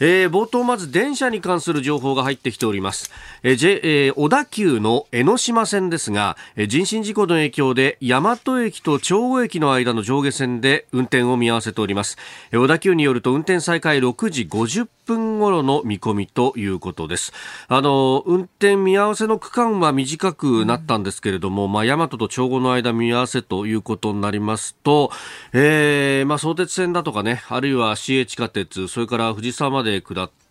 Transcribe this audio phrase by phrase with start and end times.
[0.00, 3.10] えー、冒頭まず電車に関する情報が入ってきております、
[3.48, 12.18] えー J えー、小田急の江ノ島線ですが、えー、人身事故の影響で大和駅と長後駅の間の上下線で運転を見合わせております、
[12.50, 17.32] えー、小田急によると運転再開6時50分頃の見込みということです。
[17.68, 25.12] あの運転見合わせの区間は短くなったんですけれども、まあ、大和と長後の間見合わせということになりますと、
[25.52, 30.45] えーまあ、相鉄線だとかねあるいは市営地下鉄それから藤沢まで下って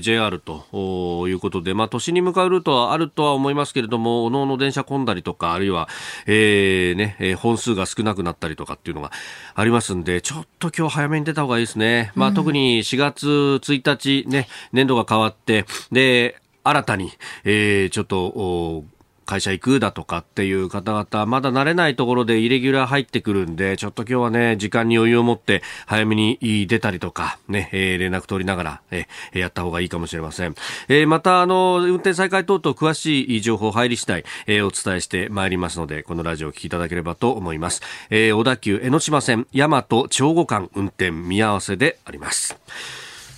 [0.00, 5.88] JR ということで、まあ、都心に向かうルートはあるとは思いますけれども、おのおの電車混んだりとか、あるいは、
[6.26, 9.12] えー、ね、本数が少なくなったりとかっていうのが
[9.54, 12.12] ありますんで、ちょっと今日早めに出た方がいいですね。
[12.14, 17.12] まあ、特に4月1日ね、年度が変わって、で、新たに、
[17.44, 18.84] えー、ちょっと、
[19.28, 30.54] 会社行くだとかっていう方々、まだ慣れないところでイレギュラー入ってくるんで、ちょっと今日はね、時間に余裕を持って早めに出たりとか、ね、えー、連絡取りながら、えー、やった方がいいかもしれません。
[30.88, 37.82] えー、また、あの、運転再開等々詳しい情報入り次第、えー、お伝えしてまいりますので、このラジオを聞きいただければと思います。
[38.08, 42.56] えー、小田急江ノ島線、大和長後間運転見合わせであります。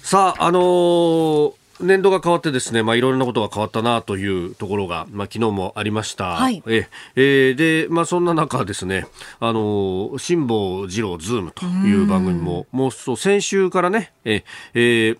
[0.04, 6.36] さあ、あのー年度が変わってですね、まあ、いろいろなことが変わったなというところが、まあ、昨日もありました。
[6.36, 9.06] はい、ええー、で、まあ、そんな中ですね、
[9.40, 15.18] あの、辛坊治郎ズームという番組も、もうそう、先週からね、ええー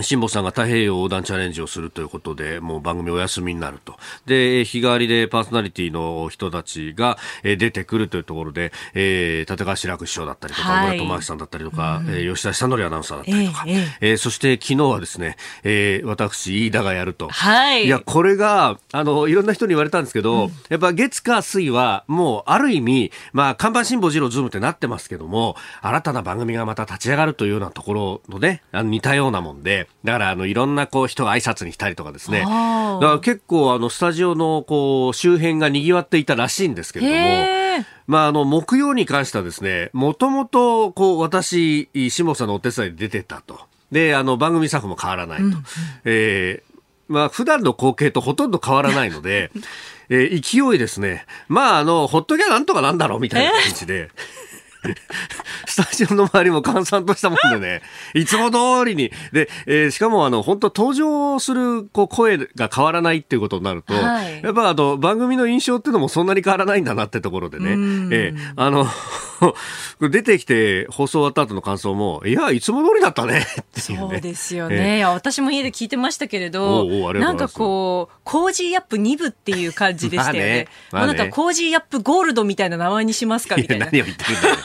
[0.00, 3.96] 辛坊さんが太平洋横断チャレンジをするということで、もう番組お休みになると。
[4.26, 17.28] で、日替わりでパーソナリティの人たちが出てくるというところで、えー、立川志らく師匠だったりとか、はい、村智明さんだったりとか、うん、えー、吉田尚記アナウンサーだったりとか、えー、えー、そして昨日はですね、えー、私、飯田がやると。
[17.28, 17.86] はい。
[17.86, 32.40] いや、これが、あの、いろんな人に言われたんですけど、うん、やっぱ月火水は、もう、ある意味、まあ、冠辛坊治郎ズームってなってますけども、新たな番組がまた立ち上がるというようなところのね、あの似たようなもんで、だからあのいろんなこう人が挨拶に来たりとかですね。
[32.40, 37.64] だから結構あのスタジオのこう周辺が賑わっていたらしいんですけれども。
[38.06, 43.60] まあ、あの、木曜に関してはですね、もともと、こう、私、下さんのお手伝いで出てたと。
[43.90, 45.44] で、あの、番組スタッフも変わらないと。
[45.44, 45.64] うんうん、
[46.04, 46.74] えー、
[47.08, 49.50] まあ、普段の光景とほとんど変わらないので、
[50.10, 51.24] えー、勢いですね。
[51.48, 54.10] まあ、あの、ほっときゃなんとかなんだろうみたいな感じで。
[55.66, 57.82] スタジオの周りも閑散としたもんでね、
[58.14, 59.10] いつも通りに。
[59.32, 68.86] で、えー、しかもあの、本当登場するこう声が変わらないっていうことになると、はい、やっぱあの、番組の印象っていうのもそんなに変わらないんだなってところでね、えー、あの、
[70.00, 74.76] 出てきて放送終わった後の感想も、いや、いつも通りだったねっていう、ね、そうですよね。
[74.76, 76.84] えー、いや、私も家で聞いてましたけれど、
[77.14, 80.68] なんかこう、 Cozy Up 2部っていう感じでしたよね。
[80.90, 83.86] まあねまあね、なんか Cozy Up ゴールドみたいな名前にしますかみたいな。
[83.86, 84.56] 何を言ってるんだよ。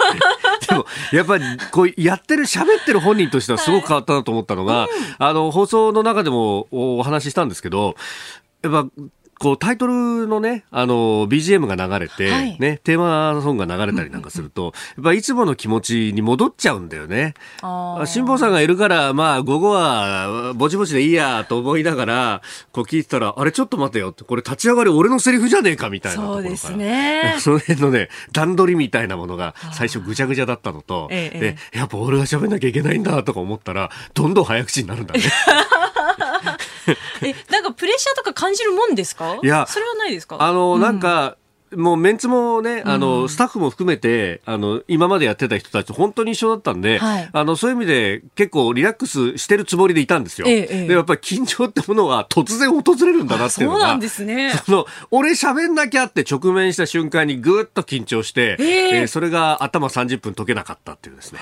[0.67, 7.95] でも、やっぱり、こう、やってる、喋ってる本人としてはすごく変わったなと思ったのが、はい、あの、放送の中でもお話ししたんですけど、
[8.61, 8.85] やっぱ
[9.39, 17.35] こうタイトルのね、あの、BGM が流れて、はい、ね、テーマソングが流れたりなんかすると、やっぱいつもの気持ちに戻っちゃうんだよね。
[17.61, 22.41] 辛坊さんがいるから、まあ、午後は、ぼちぼちでいいや、と思いながら、
[22.73, 27.35] こう聞いてたら、あれちょっと待てよって、これ立ち上がり俺のセリフじゃねえか、みたいなそうですね。
[27.39, 35.21] その辺のね、段取りみたいなものが、最初ぐちゃぐちゃだったのと、ええ、で、やっぱ俺が喋んなきゃいけないんだ、とか思ったら、どんどん早口になるんだね。
[37.21, 39.37] え、なんかプレッシャーとか感じるもんですか？
[39.41, 40.37] いや、それはないですか？
[40.39, 41.35] あの、なんか、
[41.75, 50.47] もうメンツもね、あの、スタッフも含めて、あの、今までやってた人たち本当に一緒だったんで、はい、あの、そういう意味で結構リラックスしてるつもりでいたんですよ。
[50.47, 53.79] ええ、で、やっぱり緊張ってものは突然訪れるんだなっていうのが。
[53.81, 54.51] そうなんですね。
[54.65, 58.65] その、俺喋んなきゃって直面した瞬間にぐっと緊張して、えー、
[59.01, 61.39] えー、それが頭30分解けなかったっていうですね。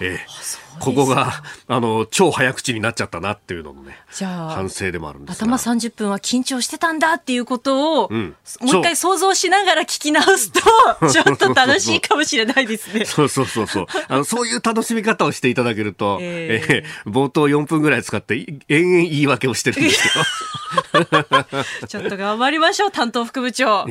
[0.00, 10.60] えー、ここがあの超早口になっちゃったなっていうのもねじゃあ反省でもあるんです頭30分は緊張してたんだっていうことを、うん、もう一回想像しながら聞き直すと
[11.10, 13.04] ちょっと楽しいかもしれないですね。
[13.04, 13.86] そうそうそうそう。
[14.08, 18.36] あのそういう楽しみ方をしていただけると、えー、えー、冒頭4分ぐらい使って
[18.68, 20.24] 延々言い訳をしてるんですけど。
[21.88, 23.86] ちょっと頑張りましょう、担当副部長。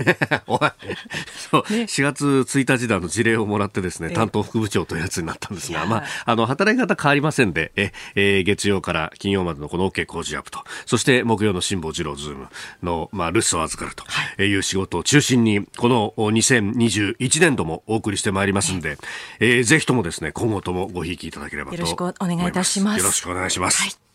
[0.46, 0.60] おい。
[1.50, 12.48] そう、ね、4月1日であの事例をもらってですね、担当副部長というやつになったんですが、まあ、あの、働き方変わりませんで、え、えー、月曜から金曜までのこの OK 工事アップと、そして木曜の辛坊治郎ズーム
[12.82, 14.04] の、まあ、留守を預かると。
[14.42, 14.54] い。
[14.54, 18.98] う仕事を中心に、この2021年度もお送りしてまいりますんで、
[19.38, 22.98] えー、ぜひともですね、今後ともごひいきいただければとよろしくお願いいたします。
[22.98, 23.82] よろしくお願いします。
[23.82, 24.10] はい。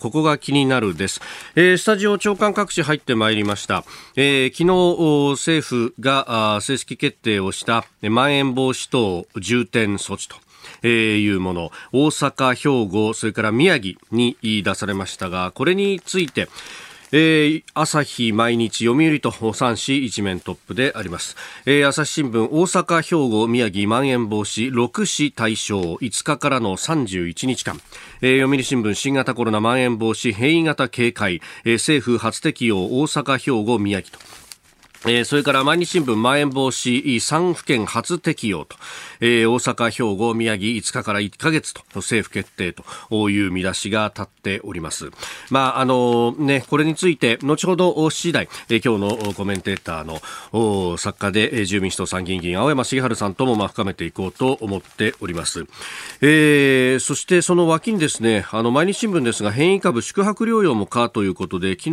[0.00, 1.20] ここが気になるです、
[1.54, 3.84] えー、スタジオ長官各紙入ってまいりました、
[4.16, 10.36] えー、昨日政府が正式決定をしたまん延防止等重点措置と
[10.82, 11.72] いうもの。
[11.92, 16.48] 大阪、兵庫、それから宮城に出されましたがこれについて
[17.16, 27.80] えー、朝日毎日読売と3市一面トップであります、えー、朝日新聞大阪兵庫宮城まん延防止6市対象5日からの31日間、
[28.20, 34.44] えー、読売新聞新型コロナまん延防止変異型警戒、え、政府初適用大阪兵庫宮城と。
[35.06, 38.76] え、それから毎日新聞、まん延防止3府県初適用と、
[39.24, 45.10] えー、大阪、兵庫、宮城5日から1ヶ月と政府決定という見出しが立っております。
[45.48, 55.64] まあ、あのね、これについて、後ほど7時台、えー、今日のコメンテーターの作家で、えー、住民主党参議院議員、青山茂春さんともまあ深めていこうと思っております。
[56.20, 61.92] えー、そしてその脇にですね、あの、毎日新聞ですが、変異株宿泊療養もかということで、昨日、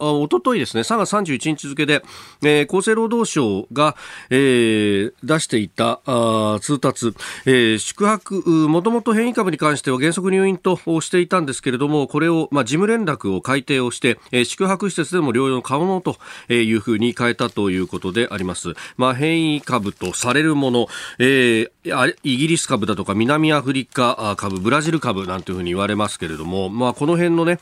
[0.00, 2.02] おとといですね、3月31日付で、
[2.42, 3.94] えー、厚生労働省が、
[4.30, 7.14] えー、出していたあ通達、
[7.44, 16.16] えー、宿泊、もともと変異株に関しては原則入院としていたんですけれども、これを、まあ、事務連絡を改定をして、えー、宿泊施設でも療養可能と
[16.52, 18.74] いうふうに変えたということであります。
[18.96, 20.88] まあ、変異株とされるもの、
[21.18, 27.58] えー、イギリス株だとか南アフリカ株、ブラジル株なんていうふうに言われますけれども、まあ、この辺のね、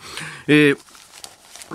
[0.46, 0.78] えー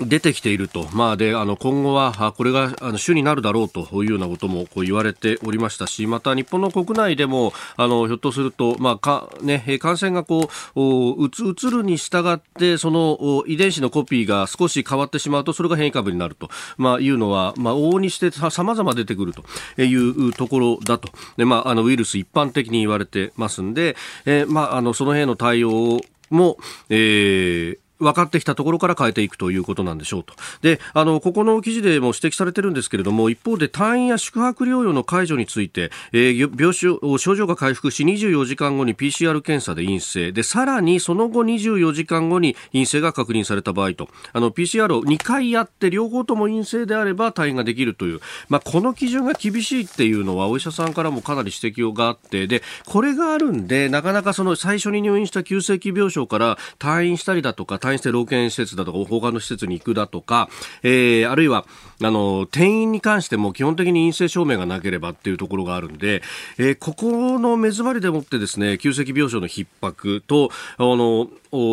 [0.06, 21.10] 出てきていると、まあ、であの今後はこれがあの主になるだろうというようなこともこう言われておりましたしまた日本の国内でもあのひょっとすると、まあかね、感染がこううつうつるに従ってその遺伝子のコピーが少し変わってしまうとそれが変異株になると、まあ、いうのは、まあ、往々にしてさまざま出てくるというところだと。
[21.36, 26.00] で、まあ、あのウイルス一般的に言われてますんで、えーまあ、あのその辺の対応
[26.30, 26.58] も、
[26.88, 30.34] えー分かってきたところから変えていくということなんでしょうと。
[30.62, 40.32] で、あの、ここの記事でも指摘されてるんですけれども、一方で退院や宿泊療養の解除について、えー、病床、症状が回復し24時間後に PCR 検査で陰性。
[40.32, 60.48] で、さらにその後24時間後に陰性が確認された場合と、あの、PCR を2回やって両方とも陰性であれば退院ができるという、まあ、この基準が厳しいっていうのはお医者さんからもかなり指摘があって、で、これがあるんで、なかなかその最初に入院した急性期病床から退院したりだとか、退院して老健施設だとか他の施設に行くだとか、
[60.82, 61.64] えー、あるいは
[62.02, 66.22] あの転院に関しても基本的に陰性証明がなければっていうところがあるんで、
[66.58, 71.28] えー、ここの目詰まりでもってですね急性病床の逼迫とあの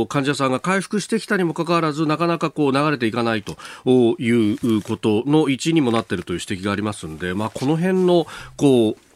[0.08, 3.58] 患者さんが回復してきたにもかかわらずなかなかこう流れていかないと
[4.20, 8.26] いうことの一因にもなっているという指摘がありますので、まあ、この辺の
[8.56, 9.07] こう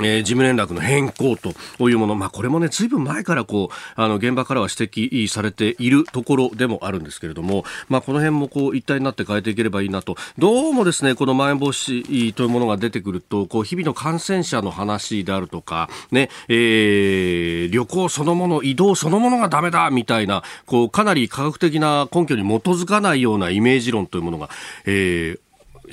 [0.00, 24.50] えー、事務連絡の変更というもの、まあ、これもね、ずいぶん前からこう、あの、現場からは指摘されているところでもあるんですけれども、まあ、この辺もこう、一体になって変えていければいいなと、どうもですね、このまん延防止というものが出てくると、こう、日々の感染者の話であるとか、ね、えー、旅行そのもの、移動そのものがダメだみたいな、こう、かなり科学的な根拠に基づかないようなイメージ論というものが、
[24.86, 25.40] えー、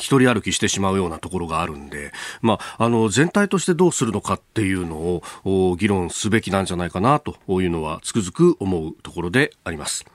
[0.01, 10.05] 一人歩きしてしまうようなところがあるんで、まあ、あの、全体としてどうするのかっていうのを議論すべきなんじゃないかなというのはつくづく思うところであります。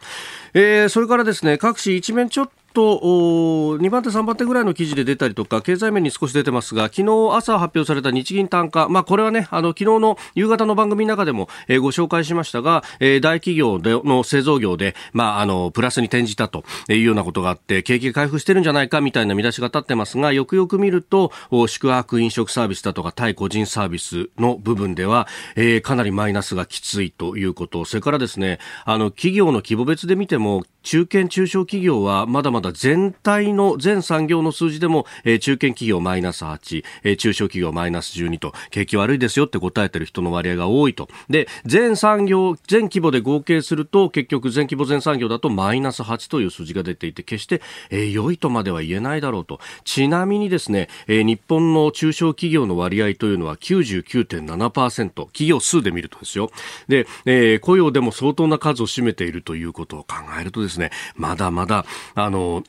[0.55, 21.33] えー、それからですね、各紙一面ちょっと2番手、3番手ぐらいの記事で出たりとか経済面に少し出てますが昨日朝発表された日銀単価、まあ、これはねあの昨日の夕方の番組の中でも、えー、ご紹介しましたが、えー、大企業での製造業で、まあ、あのプラスに転じたというようなことがあって景気が回復してるんじゃないかみたいな見出しが立ってますがよくよく見ると
[21.69, 27.87] 宿泊飲食サービスだとか対個人サービスの部分では、えー、かなりマイナスがきついということ。
[27.87, 41.09] それからですねあの企業の規模別で見ても中堅中小企業はまだまだ全体の全産業の数字でも、えー、中堅企業マイナス8、えー、中小企業マイナス12と景気悪いですよって答えてる人の割合が多いと。
[41.29, 49.59] で全産業全規模で合計すると結局全規模全産業だとマイナス8という数字が出ていて決して、えー、良いとまでは言えないだろうと。
[49.83, 56.49] ちなみにですね、えー、日本の中小企業の割合というのは99.7%企業数で見るとですよ。
[56.87, 62.63] で、えー、雇用でも相当な数を占めているということを考えるとですねですね、まだまだ、あの、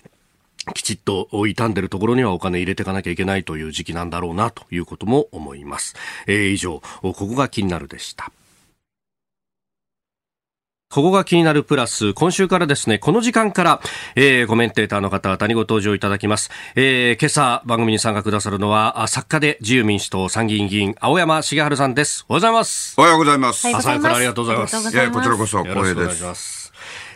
[0.74, 5.96] きちっと傷んでるところにはお金入れていかなきゃいけないという時期なんだろうなということも思います。
[6.26, 8.32] えー、以上、ここが気になるでした。
[10.90, 13.82] ここが気になるプラス、今週からですね、この時間から、
[14.16, 16.50] えー、コメンテーターの方々にご登場いただきます。
[16.76, 22.26] えー、今朝番組に参加くださるのは、作家で自由民主党参議院議員、青山茂春さんです。
[22.30, 22.96] おはようございます。
[22.98, 23.68] おはようございます。
[23.68, 24.96] 朝早くからありがとうございます。
[24.96, 26.67] いや、こちらこそ光栄です。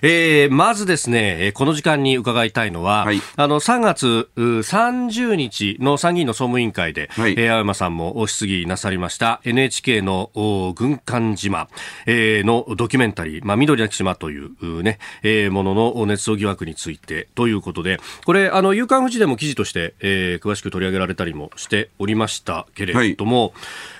[0.01, 10.31] えー、まずですね、この時間に伺いたいのは、はい、あの、3月30日の参議院の総務委員会で、はい、えー、青山さんも質疑なさりました NHK の
[10.75, 11.67] 軍艦島、
[12.07, 23.51] えー、のドキュメンタリー、まあ、緑なき島というね、えー、ものの熱造疑惑についてということで、これ、あの、夕刊富士でも記事として、えー、詳しく取り上げられたりもしておりましたけれども、はい、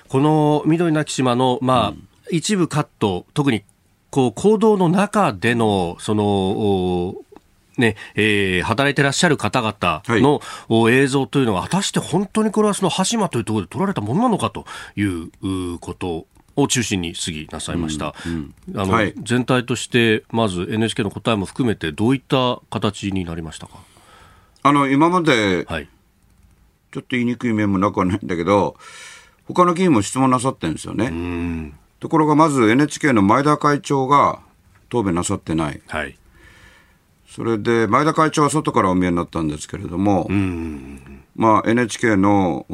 [0.08, 2.08] この緑なき島の、まあ、うん。
[2.30, 3.62] 一部カット、特に
[4.12, 7.14] こう行動の中でのその
[7.78, 15.30] ねえー、働いてらっしゃる方々の、はい、映像というのは果たして本当にこれはその羽島というところで撮られたものなのかという
[15.78, 23.78] ことを中心に質疑なさいました、うんうん、あの、はい、全体としてまず NHK の答えも含めてどういった形になりましたか？
[24.62, 25.88] あの今まで、はい、
[26.92, 28.76] ちょっと言いにくい面もなくはないんだけど
[29.48, 31.10] 他の議員も質問なさってるんですよね。
[32.02, 34.40] ところがまず NHK の前田会長が
[34.88, 36.18] 答弁なさってない、はい、
[37.28, 40.28] それで前田会長は外からお見えになったんですけれども、
[41.36, 42.66] まあ、NHK の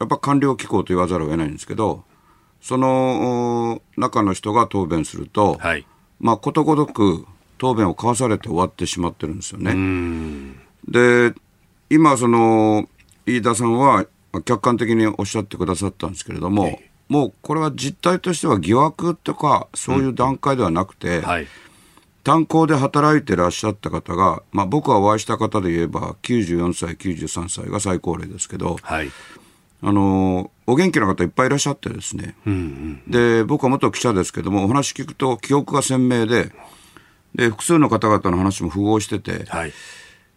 [0.00, 2.02] やっぱ官僚機構と言わざるを得ないんですけど
[2.60, 5.86] その中の人が答弁すると、はい、
[6.18, 7.26] まあ、ことごとく
[7.58, 10.56] 答弁を交わされて終わってしまってるんですよね。
[10.88, 11.32] で
[11.90, 12.88] 今その
[13.24, 14.04] 飯田さんは
[14.44, 21.24] 客観的におっしゃってくださったんですけれども、もうこれは実態としては疑惑とかそういう段階ではなくて、うん。
[21.24, 21.46] はい、
[22.22, 29.10] 炭鉱で働いてらっしゃった方が、まあ、僕はお会いした方で言えば94歳、93歳が最高齢ですけど、はい、
[29.82, 32.52] あのお元気な方いっぱいいらっしゃってですね、うん
[33.06, 36.52] うん、で僕は元記者ですけどもお話聞くと記憶が鮮明で
[37.34, 39.72] で複数の方々の話も符合してて、はい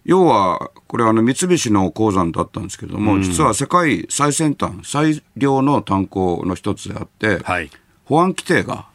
[0.08, 7.70] 要は、これあの三菱の鉱山だったんですけれども、うん、実は世界最先端、最良の炭鉱の一つであって、はい、
[8.06, 8.88] 保安規定が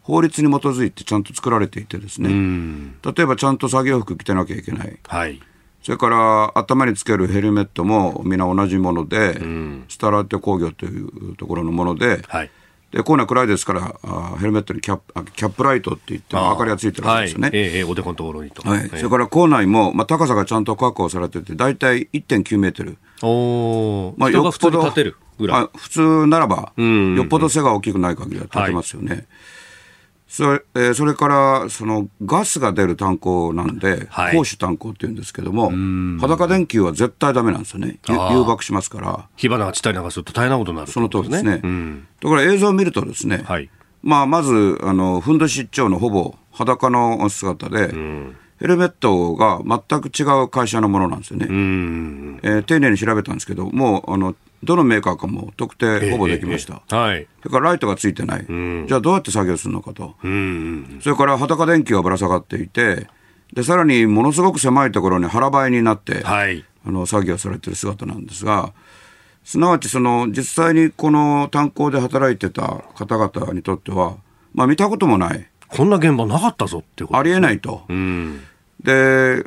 [0.00, 4.98] 法律に基づいてちゃんと作られていてですね、うん、例えばちゃんと作業服着てなきゃいけない。
[5.06, 5.38] はい。
[5.82, 12.50] それから頭につけるヘルメットも皆同じもので、うん、スタラーテ工業というところのもので、はい、
[12.94, 17.48] でコーナー暗いですからあヘルメットにキャップキャップライトって言って明かりがついてるわけですよね。
[17.48, 22.98] はい、えー、おでこのところにと、はい、それから校内も、まあ、高さがちゃんと確保されてて大体1.9メートル。
[23.22, 24.82] おまあ、よっぽど
[25.76, 29.10] 普通ならば、よっぽど背が大きくない限りは立てますよね。
[29.12, 29.26] はい
[30.26, 35.70] それ,、えー、それからそのガスが出る炭鉱なんで、はい、主炭鉱っていうんですけども、
[36.20, 39.28] 裸電球は絶対だめなんですよね、誘爆しますから。
[39.36, 41.60] 火花が散ったりなんかすると大変なことになる、ね、その通りですね。
[41.62, 43.70] うん、だから映像を見るとですね、はい、
[44.02, 48.36] まあ、まずあのふんどし一丁のほぼ裸の姿で、うん。
[48.60, 51.46] ヘルメットが全く違う会社のものなんですよね。
[51.50, 56.82] えー、丁寧に調べたんですけど、もうあのどのメーカーかも特定ほぼできました。
[56.88, 57.26] えー、はい。
[57.42, 58.46] それからライトがついてない。
[58.46, 60.14] じゃあどうやって作業するのかと。
[61.00, 63.06] それから裸電球がぶら下がっていて、
[63.52, 68.72] で、さらにものすごく狭いところに腹ばいになって、はい、あの作業されてる姿なんですが、
[69.44, 74.16] すなわちその実際にこの炭鉱で働いてた方々にとっては、
[74.54, 75.46] まあ見たこともない。
[75.68, 77.84] こんな現場なかったぞってこと、ありえないと。
[78.82, 79.44] で、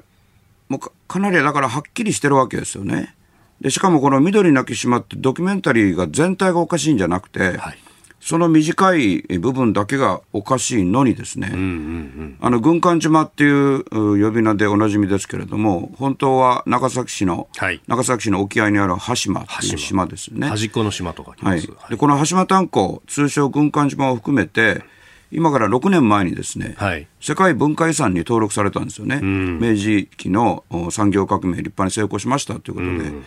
[0.69, 3.15] もうかなりだからはっきりしてるわけですよね。
[3.61, 7.77] でしかもこの「緑なき島」ってドキュメンタリーが全体がおかしいんじゃなくて、はい、
[8.19, 20.05] その短い部分だけがおかしいのにですね、うんうんうん、あの軍艦島っていう呼び名でおなじみですけれども本当は長崎市の、はい、長崎市の沖合にある羽島っていう島。
[20.07, 20.47] ですね。
[20.47, 24.83] 端っこの島とかはい、でこの羽島炭鉱通称軍艦島を含めて
[25.31, 33.25] 今から6年前にですね、はい、世界文化遺産に登録されたんですよね、うん、明治期の産業革命立派に成功しましたということで、うん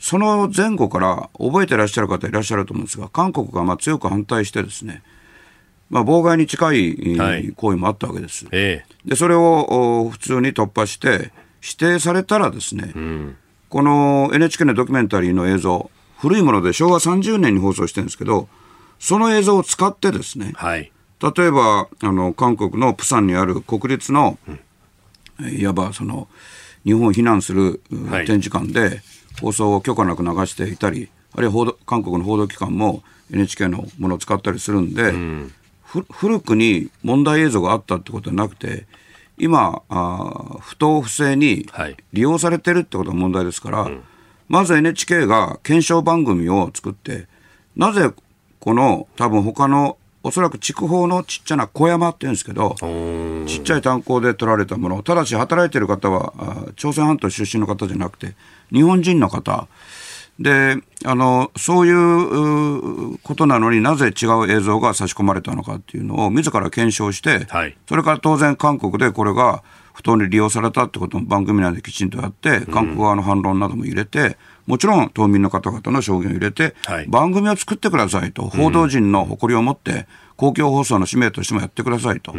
[0.00, 5.02] その前後から覚えてらっしゃる方いらっしゃると思うんですが、韓国がまあ強く反対してですね、
[5.90, 8.46] まあ、妨害に近い行為もあったわけです。
[8.46, 13.36] はい、で、それを普通に突破して、指定されたらですね、うん、
[13.68, 18.48] この NHK のドキュメンタリーの映像、古いもので昭和30年に放送してるんですけど、
[18.98, 20.90] その映像を使ってですね、はい、
[21.36, 24.38] 例えばあの韓国のプサンにある国立の、
[25.38, 26.28] うん、いわばその
[26.84, 29.02] 日本を非難する展示館で、はい
[29.40, 35.52] 放送を許可なく流していたりあるいは報道韓国の報道機関も NHK のものを使ったりするんで、うん、
[36.10, 38.86] 古くに問題映像があったってことはなくて
[39.40, 41.66] 今あ、不当不正に
[42.12, 44.02] 利用されてるってことが問題ですから、はいうん、
[44.48, 47.26] まず NHK が検証番組を作って、
[47.74, 48.12] なぜ
[48.58, 52.74] この多分他のおそらく筑豊のちっちゃな小山っていうんですけど、
[53.46, 56.32] ちっちゃい炭鉱で取られたもの、ただし働いてる方は、
[56.76, 58.34] 朝鮮半島出身の方じゃなくて、
[58.72, 59.66] 日本人の方、
[60.38, 69.62] であのそういうことなのになぜ違う映像が差し込まれたのかっていうのを自ら検証して、はい、それから当然韓国でこれが
[69.92, 74.38] 不当に利用されたってことも番組内できちんとやって、韓国側の反論なども入れて、
[74.70, 82.32] もちろん島民の方々の証言を入れて、はい、番組を作ってくださいと、報道陣の誇りを持って、公共放送の使命としてもやってくださいと、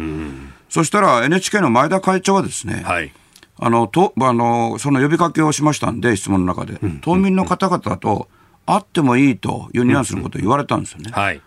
[0.70, 3.12] そしたら NHK の前田会長はですね、はい。
[3.58, 8.28] あのとあのその呼びかけをしましたんで、質問の中で、うん、島民の方々と
[8.64, 11.10] 会ってもいいというニュアンスのことを言われたんですよね。
[11.12, 11.42] はい、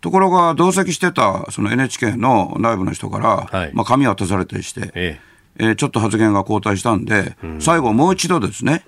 [0.00, 5.34] ところが、同席してたその NHK の内部の人から、はい、まあ、紙渡されたりして、ええ。
[5.56, 8.84] えー、ちょっと発言が後退したんで、うん、最後、もう一度ですね、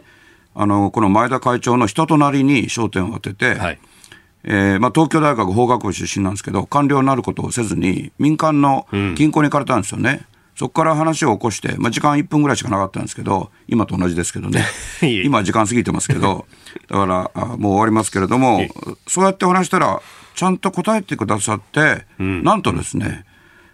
[0.59, 3.79] あのこの前田会長の人となりに焦点を当てて、はい。
[4.49, 8.87] えーまあ、東京大学法学部出身なんですけど、官僚になることをせずに、民間の
[9.17, 10.25] 銀行に行かれたんですよね。
[10.55, 14.65] そこから話を起こして、まあ、時間1分ぐらいしかなかったんですけど、今と同じですけどね、
[15.25, 16.47] 今、時間過ぎてますけど、
[16.89, 18.67] だからあもう終わりますけれども、
[19.07, 20.01] そうやって話したら、
[20.35, 23.25] ちゃんと答えてくださって、うん、なんとですね、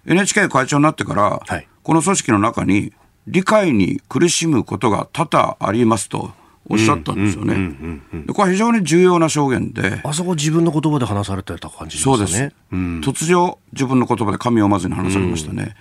[0.06, 2.92] NHK 会長になってから、はい、この組織の中に、
[3.28, 6.32] 理解に苦しむことが多々ありますと。
[6.68, 8.00] おっしゃったんですよね。
[8.28, 10.00] これは非常に重要な証言で。
[10.04, 12.16] あそこ自分の言葉で話されてた感じですね。
[12.16, 12.54] そうです。
[12.72, 15.62] うん、突如自分の言葉で神をまずに話されましたね。
[15.62, 15.72] うん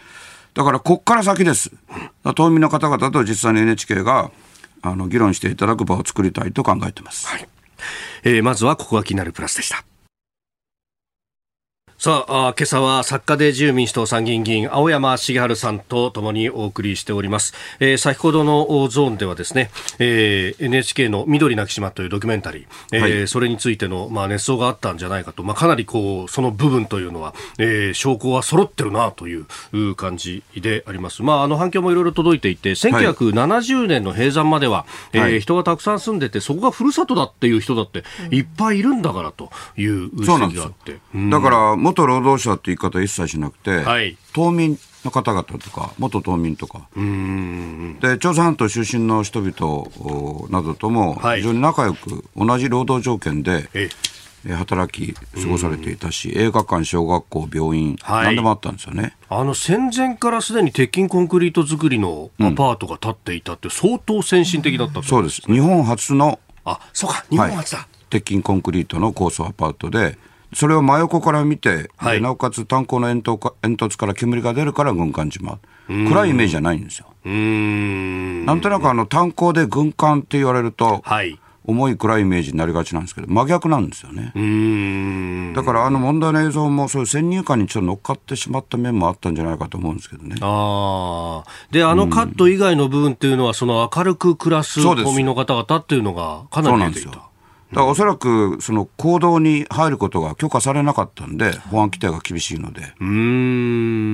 [0.54, 1.72] だからこっから先です。
[2.36, 4.32] 島民の方々と実際に NHK が
[4.82, 7.28] あの議論していただく場を作りたいと考えてます。
[7.28, 7.48] はい、
[8.24, 9.86] えー、まずはここが気になるプラスでした。
[12.04, 38.04] さああ今朝は作家で自由民主党参議院議員青山茂春さんとともにお送りしております、えー、先ほどのゾーンではですね、えー、NHK の緑なき島というドキュメンタリー、えー、はい、それについての、まあ、熱奏があったんじゃないかと、まあ、かなりこうその部分というのは、えー、証拠は揃ってるなという感じであります、まあ、あの反響もいろいろ届いていて1970年の閉山までは、はい、えー、人がたくさん住んでてそこがふるさとだっていう人だって
[38.36, 41.00] いっぱいいるんだからという指摘があって。
[41.30, 53.70] だから元労働者って言い方一切しなくて、はい、島民の方々とか、元島民とか、で朝鮮半島出身の人々などとも非常に仲良く、同じ労働条件で、
[54.56, 59.16] 働き過ごされていたし、映画館、小学校、病院、はい、何でもあったんですよね。
[59.30, 70.18] あの戦前からすでに鉄筋コンクリート作りのアパートが建っていたって、相当先進的だった、うん、そうです、日本初の、あそうか、日本初だ、はい、鉄筋コンクリートの高層アパートで、
[70.54, 75.60] それを真横から見て、はい、なおかつ炭鉱の煙突煙突から煙が出るから軍艦島。
[75.88, 77.08] 暗いイメージじゃないんですよ。
[77.30, 84.32] んなんとなくあの炭鉱で軍艦って言われると、はい、重い暗いイメージになりがちなんですけど、真逆なんですよね。
[85.54, 90.38] だからあの問題の映像もそういう先入観にちょっと乗っかってしまった面もあったんじゃないかと思うんですけどね。
[90.42, 97.31] あで、あのカット以外の部分っていうのは、その明るく暮らす島民の方々っていうのがかなり出ていた。
[97.72, 102.82] だからおそらくその行動に入ることが許可されなかったんで、保安規定が厳しいので、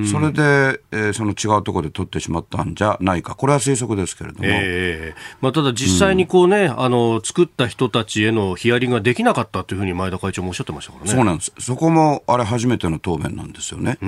[0.08, 11.10] それで、えー、その違うところで取ってしまったんじゃないか、これは推測ですけれども、えーまあ、ただ実際にこうね、うん、あの作った人たちへのヒアリングができなかったというふうに前田会長もおっしゃってましたからね。
[11.10, 11.52] そうなんです。
[11.58, 13.98] そこもあれ、初めての答弁なんですよね。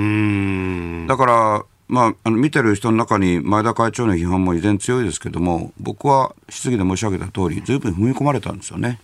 [1.08, 9.00] だからまあ、あの見てる人の中に前田会長の批判も依然強いですけども、僕は質疑で申し上げた通り、ずいぶん踏み込まれたんですよね。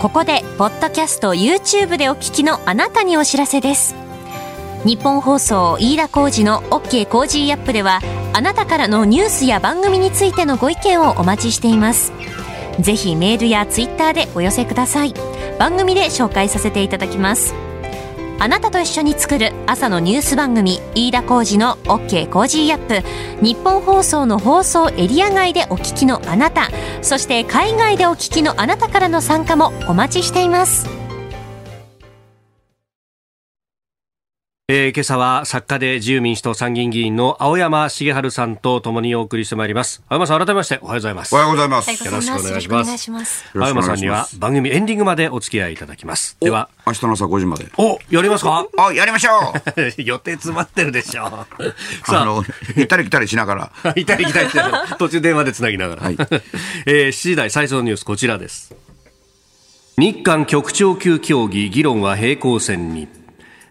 [0.00, 3.94] ここで、ポッドキャスト、YouTube でお聞きのあなたにお知らせです。
[4.84, 8.00] ニッポン放送飯田浩司の OK Cozy Up では、
[8.32, 12.12] あなたからのニュースや番組についてのご意見をお待ちしています。
[12.80, 15.14] ぜひメールやツイッターでお寄せください。
[15.60, 17.69] 番組で紹介させていただきます。
[18.42, 23.44] あなたと一緒に作る朝のニュース番組飯田浩二の OK コージーアップ。
[23.44, 26.70] 日本放送の放送エリア外でお聞きのあなた
[27.02, 31.09] そして海外でお聞きのあなたからの参加もお待ちしています。
[34.72, 40.00] えー、今朝は作家で自由民主党参議院議員の青山茂春さんとともにお送りしてまいります。
[40.08, 41.34] 青山さん、改めましておはようございます。
[41.34, 42.04] おはようございます。
[42.04, 42.56] よろしくお願
[42.94, 43.44] いします。
[43.52, 46.36] 青山さんには番組エンディングまでお付き合いいただきます。
[46.38, 47.66] では、明日の朝5時まで。
[47.78, 48.64] お、やりますか？
[48.78, 51.64] あ、やりましょう 予定詰まってるでしょう。
[52.08, 52.44] さあ、あの、
[52.76, 53.72] 行ったり来たりしながら。
[53.96, 54.96] 行ったり来たりしながら。
[54.98, 56.02] 途中電話でつなぎながら。
[56.02, 56.16] はい、
[56.86, 58.72] えー、7時台最初のニュースこちらです。
[59.98, 63.19] 日韓局長級協議議論は平行線に。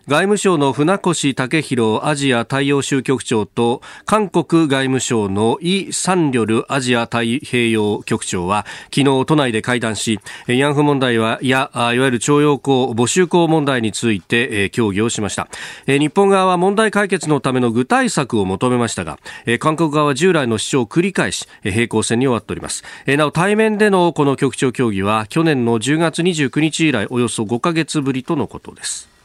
[0.10, 15.48] 外務省の船越武弘アジア太陽州局長と韓国外務省のイ・サンリョルアジア太平洋局長は昨日都内で会談し慰安婦問題はやいわゆる徴用工募集工問題について協議をしました。
[15.86, 19.20] 日本側は問題解決のための具体策を求めましたが
[19.60, 22.84] 韓国側は従来の主張を繰り返し平行線に終わっております。
[23.06, 29.19] なお対面でのこの局長協議は去年の10月29日以来およそ5ヶ月ぶりとのことです。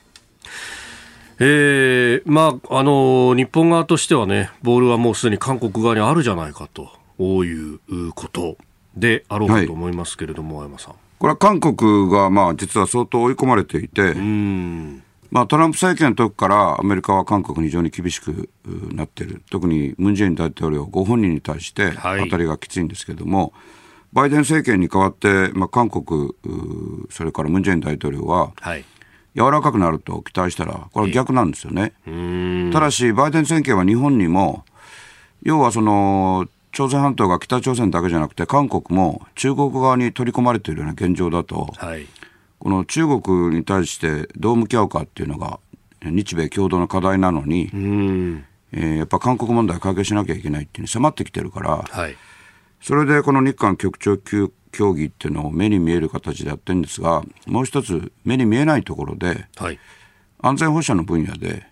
[1.40, 7.80] えー、まあ、あの、日本側としてはね、ボールはもうすでに韓国側にあるじゃないかという
[8.12, 8.57] こと
[8.96, 10.94] であろうかと思いますけれども、はい、山さん。
[11.18, 14.14] これは韓国が、まあ、実は相当追い込まれていて、
[15.30, 18.48] まあ、トランプ政権の時からアメリカは韓国に非常に厳しく
[18.92, 19.42] なっている。
[19.50, 23.52] 特にムン・ジェイン大統領ご本人に対して当たりがきついんですけれども、はい、
[24.12, 26.35] バイデン政権に代わって、まあ、韓国、
[27.11, 28.85] それからムン・ジェイン大統領は、はい
[29.35, 31.92] 柔らかくなると期待したら、これは逆なんですよね。
[32.73, 34.64] ただし、バイデン政権は日本にも、
[35.42, 42.07] 要はその、朝鮮半島が北朝鮮だけじゃなくて、韓国も中国側に取り込まれているような現状だと、はい、
[42.59, 45.61] この中国に対してどう向き合うかっていうのが、
[46.03, 47.70] 日米共同の課題なのに、
[48.73, 52.16] えー、やっぱ韓国問題解決しなきゃいけないっていうに迫ってきてるから、はい、
[52.81, 59.78] それでこの日韓局長級競技っていうのを目に見える形でやってるんですが、もう一つ目に見えないところで、はい、
[60.40, 61.66] 安全保障の分野で、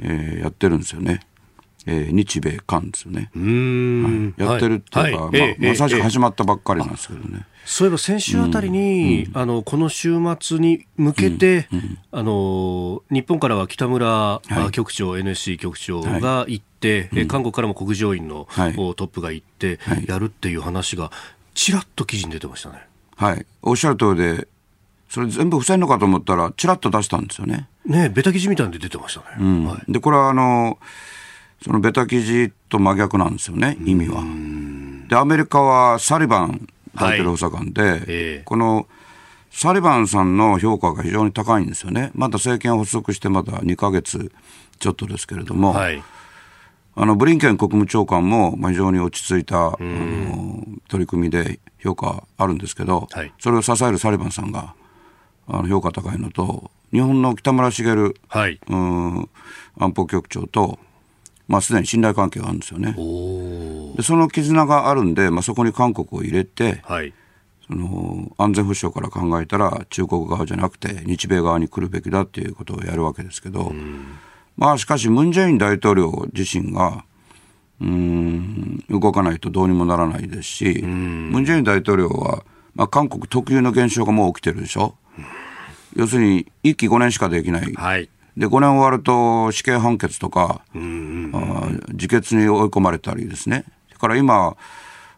[0.00, 1.20] えー、やってるんですよね。
[1.84, 5.40] えー、日米韓ですよね、はい、やってるっていうか、はい。
[5.40, 7.44] はい、まあ、まさしく始まったばっかりなんですけどね。
[7.64, 11.78] そういえば先週あたりに、うん、あのこの週末に向けて、うん。
[11.78, 21.10] うん、あの日本からは北村局長、NSC 局長が行って、はい、韓国からも国情院の、トップが行って、やるっていう話が
[21.54, 22.86] ちらっと記事に出てましたね。
[23.16, 23.46] はい。
[23.62, 24.48] おっしゃる通りで、
[25.08, 27.68] それ全部伏せるのかと思ったら、ちらっと出したんですよね。
[27.84, 29.26] ねベタ記事みたいで出てましたね。
[29.38, 30.78] うんはい、で、これはあの、
[31.62, 34.22] そのベタ記事と真逆なんですよね、意味は。
[35.08, 38.86] で、アメリカはサリバン大統領補佐官で、はいえー、この
[39.50, 42.10] サリバンさんの評価が非常に高いんですよね。
[42.14, 44.32] まだ政権発足してまだ2か月
[44.78, 46.02] ちょっとですけれども、はい
[46.94, 54.74] あのブリンケン国務長官も、まあ、非常に落ち着いた、あの取り組みで評価あるんですけど、はい、それを支えるサリバンさんが
[55.48, 59.28] あの評価高いのと、日本の北村茂、はい、うん
[59.78, 60.78] 安保局長と、
[61.48, 62.94] まあ、すでに信頼関係があるんですよね。
[63.96, 67.14] でその絆があるんで、まあ、そこに韓国を入れて、はい、
[67.66, 73.72] その安全保障から考えたら中国側じゃなくて日米側に来るべきだっていうことをやるわけですけど。
[74.56, 77.04] まあ、しかし、ムン・ジェイン大統領自身が、
[77.80, 84.94] うん、動かないとどうにもならないですし、ムン・ジェイン大統領は、まあ、韓国特有の現象がもう起きてるでしょ？
[85.96, 87.72] 要するに、1期5年しかできない。
[87.74, 90.78] はい、で、5年終わると死刑判決とか、あ
[91.88, 93.64] 自決に追い込まれたりですね。
[93.90, 94.56] だから今、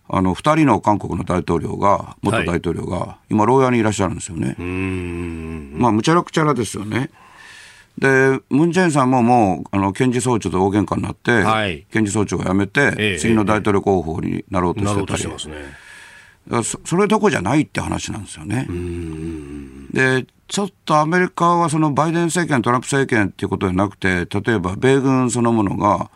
[0.09, 4.57] あの、2人の韓国の大統領が、元大統領が、はい、今、牢屋にいらっしゃるんですよね。
[5.79, 7.11] まあ、むちゃらくちゃらですよね。
[7.99, 15.75] で、ムン・ジェインさんももう、あの、検事総長と大喧嘩になって、はい、検事総長を辞めて、ええ、次の大統領候補になろうとしてたり、え
[16.51, 18.67] えね、そそれどこじゃないって話なんですよね。
[19.93, 26.11] で、ちょっとアメリカはそのバイデン政権、トランプ政権っていうことじゃなくて、例えば米軍そのものが、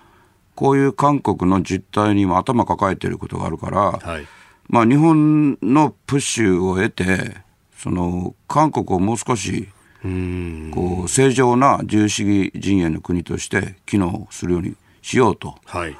[0.55, 4.27] こういう韓国の実態にも頭抱えていることがあるから、はい、
[4.69, 7.37] まあ日本のプッシュを得て、
[7.77, 9.69] その韓国をもう少し
[10.03, 15.97] こう正常な自由主義陣営の国として機能するようにしようと、はい。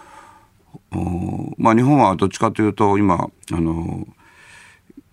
[1.57, 4.07] まあ、日本はどっちかというと今あの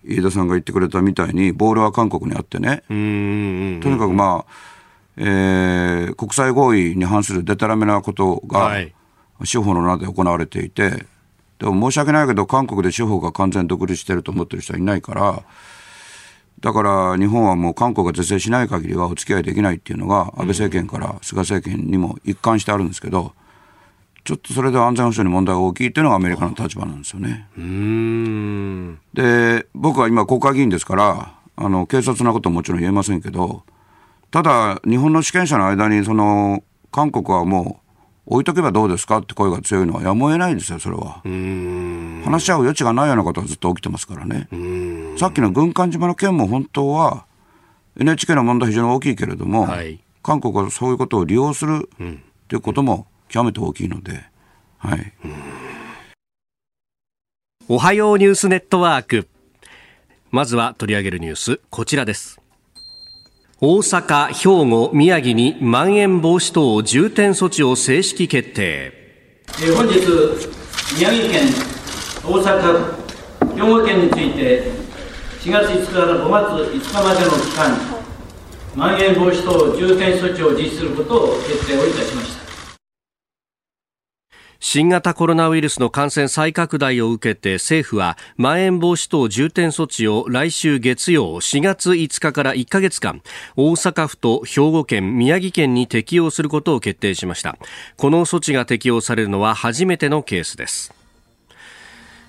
[0.04, 2.84] 飯田さんが言ってくれたみたいにボールは韓国にあってね。
[2.88, 4.52] とにかくまあ、
[5.16, 8.78] えー、国際合意に反するでたらめなことが、
[9.44, 11.06] 司法の名で行われていて
[11.58, 15.42] でも申し訳ないけど韓国で司法が完全独立してると思ってる人はいないから。
[16.60, 23.32] だから日本はもう韓国が是正しない限りはお付き合いできないっていうのが安倍政権から菅政権にも一貫してあるんですけど、
[24.24, 27.46] ちょっとそれで安全保障に問題が大きいっていうのがアメリカの立場なんですよね。
[29.14, 33.62] で、僕は今国会議員ですから、あの、警察なことももちろん言えませんけど、
[34.32, 37.85] ただ日本の主権者の間にその、韓国はもう
[38.28, 41.22] 置いとけばどうですかって声が強いのはやむを得ないですよ、それは。
[42.24, 44.48] 話し合う余地がないようなことがずっと起きてますからね。
[45.16, 47.24] さっきの軍艦島の件も本当は
[47.98, 51.88] NHK の問題非常に大きいけれども、はい、韓国はそういうことを利用する
[52.48, 54.24] ということも極めて大きいので、
[54.78, 55.12] はい。
[57.68, 59.28] おはようニュースネットワーク。
[60.32, 62.35] まずは取り上げるニュース、こちらです。
[63.58, 68.92] 大阪、兵庫、宮城にまん延防止等重点措置を正式決定。
[69.74, 69.98] 本日、
[70.98, 71.48] 宮城県、
[72.22, 74.62] 大阪、兵庫県について、
[75.40, 77.78] 4月5日から5月5日までの期間、
[78.76, 82.35] まん延防止等重点措置を実施することを決定をいたしました。
[84.68, 93.22] 新型コロナウイルスの感染再拡大を受けて政府はまん延防止等重点措置を来週月曜4月5日から1ヶ月間
[93.54, 97.58] 大阪府と兵庫県宮城県に適用することを決定しました。
[97.96, 100.92] この措置が適用されるのは初めてのケースです。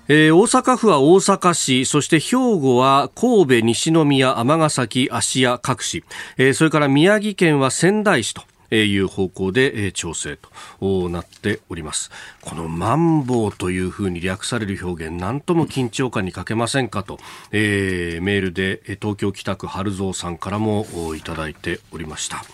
[0.06, 6.04] えー、大阪府は大阪市、そして兵庫は神戸、西宮、尼崎、芦屋各市、
[6.36, 8.42] えー、それから宮城県は仙台市と。
[8.70, 10.38] いう方向で調整
[10.80, 12.10] となっております。
[12.42, 17.18] このマンボウというふうに略される表現何とも緊張感に欠けませんかと、
[17.52, 22.44] えー、メールで東京北区春蔵さんからもいただいておりました。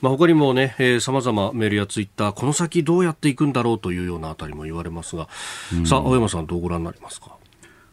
[0.00, 5.28] まあ、他にもね、えー、様々メールやツイッター、この先どうやっていくんだろうというようなあたりも言われますが、
[5.72, 7.36] うん、さあ、青山さんどうご覧になりますか？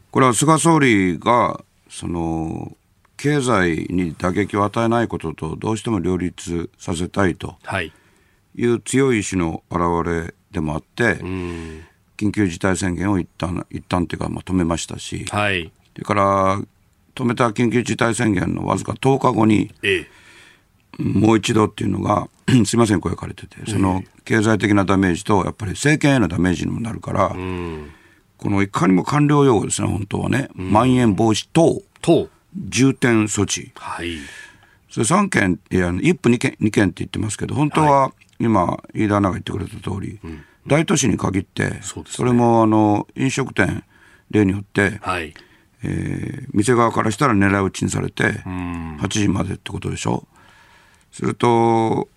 [0.10, 2.76] これは菅総理が、その、
[3.20, 7.92] 経済に打撃を与えないこととどうしても両立させたいとい。
[8.66, 11.18] う強い意志の表れでもあって、
[12.18, 16.62] 緊急事態宣言を一旦一旦というかまあ止めましたし、はい、それから
[17.14, 20.08] 止めた緊急事態宣言のわずか10日後に、え
[21.00, 22.30] え、もう一度っていうのが
[22.66, 27.30] すみません声かれててその経済的なダメージとやっぱり政権へのダメージにもなるから、
[28.38, 31.82] このいかにも官僚用語ですね本当はね、まん延防止等。
[32.02, 34.18] 等重点措置、はい、
[34.90, 43.84] それ3件、いや1府2件 ,2 件って言ってますけど、本当は今、飯田アナが言ってくれた通り、うん、大都市に限って、そ、ね,、れもあの飲食店
[44.32, 45.34] 例によって、はい。
[45.82, 50.28] えー、店側からしたら狙い撃ちにされて、8時までってことでしょ？
[51.12, 52.10] すると、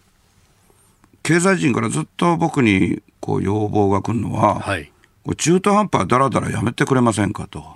[1.23, 4.91] 経済人からずっと僕にこう要望が来るのは、はい、
[5.37, 7.73] 中途半端だらだらやめてくれませんかと。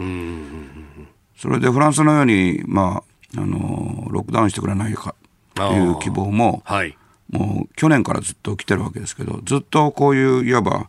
[1.37, 3.03] それでフランスのように、ま
[3.37, 5.15] あ、あのロックダウンしてくれないか
[5.55, 6.97] という希望も、はい、
[7.31, 10.89] もう去年からずっと来てるわけですけど、ずっとこういういわば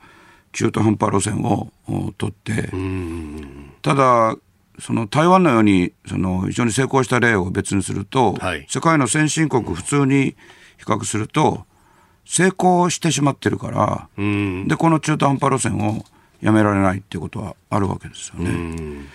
[0.53, 1.71] 中途半端路線を
[2.17, 2.69] 取って、
[3.81, 4.36] ただ、
[4.79, 10.36] その台湾のようにその非常に成功した例を別にすると、はい、世界の先進国、普通に
[10.77, 11.65] 比較すると、
[12.25, 16.03] 成功してしまってるから、でこの中途半端路線を
[16.41, 19.05] やめられないっていうことはあるわけですよね。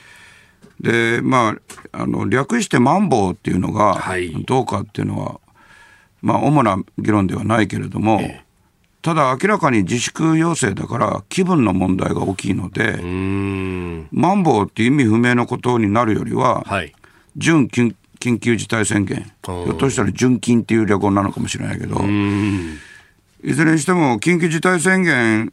[0.82, 1.56] で、ま
[1.92, 4.02] あ、あの、略してマンボウっていうのが、
[4.46, 5.40] どうかっていうのは、
[6.20, 8.44] まあ、主な議論ではないけれども、ええ、
[9.02, 12.96] ただ明らかに自粛要請だから気分の問題が大きいので、
[14.12, 16.92] マンボウって意味不明のことになるよりは、はい、
[17.36, 21.96] 準緊緊急事態宣言、ひょっとしたら準緊っていう略語なのかもしれないけど、
[23.42, 25.52] いずれにしても緊急事態宣言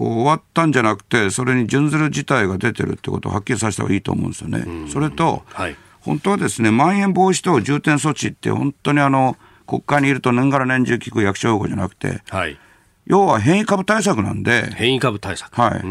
[0.00, 4.64] こう終わったんじゃなくて、それに準ずる事態が出てるってことをはっきりさせた方がいいと思うんですよね。
[4.88, 9.36] それと、はい、本当はですね、まん延防止等重点措置って、本当にあの
[9.66, 12.58] 国会にいると年がら年中聞く役所用語じゃなくて、はい、
[13.04, 15.84] 要は変異株対策なんで、変異株対策、はい、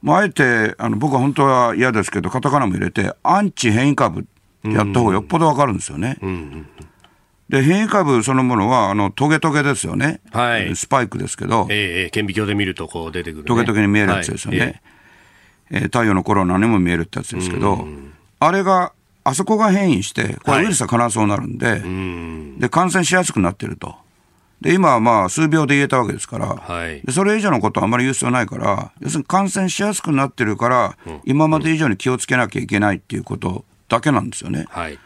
[0.00, 4.26] まあ、あえてあの僕は本当は嫌ですけど、カタカナも入れて、アンチ変異株
[4.64, 6.16] やった方がよっぽど分かるんですよね。
[6.22, 6.66] うんうん
[7.52, 10.22] で、変異株そのものは、あの、トゲトゲですよね。
[10.32, 10.74] はい。
[10.74, 11.66] スパイクですけど。
[11.68, 14.58] ええー、顕微鏡で見るとこう出てくる、ね、トゲトゲに見えるやつですよね。
[14.58, 14.82] はい、
[15.72, 17.86] えー、太陽のコロナにも見えるってやつですけど、
[18.40, 23.96] あれが、あそこが変異して、これウイルスは必ずそうなるんで、はい、で、感染しやすくなってると。
[24.62, 34.64] で、今はまあ数秒で言えたわけですから、はい、でそれ以上のことはあまり言う必要ないから、要するに感染しやすくなってるから、うん、今まで以上に気をつけなきゃいけないっていうことだけなんですよね。
[34.70, 34.98] はい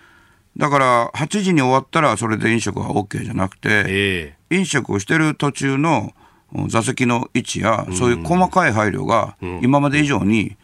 [0.56, 6.14] だから8時に終わったらそれで飲食は OK じゃなくて、えー、飲食をしてる途中の
[6.68, 10.56] 座席の位置や、そういう細かい配慮が今まで以上に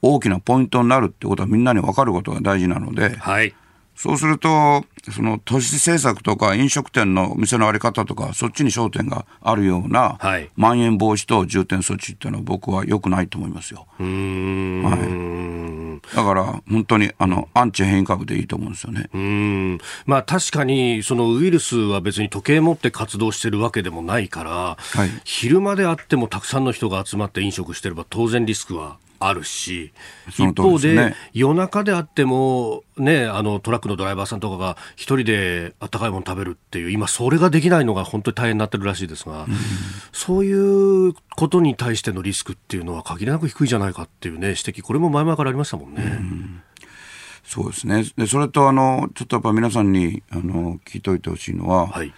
[0.00, 3.54] 大きなポイントになるってことはみんなに分かることが大事なので、はい、
[3.98, 13.88] そうすると、その都市政策とか飲食店の店の在り方とか、そっちに焦点があるような、はい、まん延防止等重点措置っていうのは僕は良くないと思いますよ。
[13.98, 19.10] はい、だから、本当にあのアンチ変異株でいいと思うんですよね。
[19.12, 19.78] うん。
[20.06, 29.92] まあ、確かに、そのウイルスは別に時計持って活動してるわけでもないから、はい、昼間であってもたくさんの人が集まって飲食してれば、当然リスクはあるし、
[30.28, 39.48] 一方で、夜中であっても、ね、あのトラックのドライバーさんとかが一人であったかいもの食べるっていう、今、それができないのが本当に大変になってるらしいですが、うん、
[40.12, 46.02] そういうことに対してのリスクっていうのは、限りなく低いじゃないかっていうね、指摘、これも前々からありましたもんね。
[46.02, 46.62] うん
[47.48, 48.04] そうですね。
[48.18, 52.12] で、それと、あの、ちょっとやっぱ皆さんに、あの、聞いといてほしいのは、はい、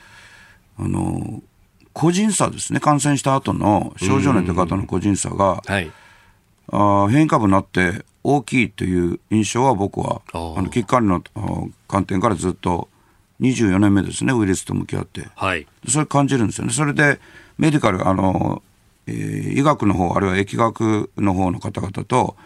[0.76, 1.40] あの、
[1.92, 2.80] 個人差ですね。
[2.80, 5.90] 感染した後の症状の出方の個人差が、はい、
[6.72, 12.88] あ変異株になって大きいという印象は僕は、あの、危機管理の観点からずっと
[13.40, 15.28] 24年目ですね、ウイルスと向き合って。
[15.34, 15.66] はい。
[15.88, 16.72] それ感じるんですよね。
[16.72, 17.18] それで、
[17.58, 18.62] メディカル、あの、
[19.06, 22.36] えー、医学の方、あるいは疫学の方の方々と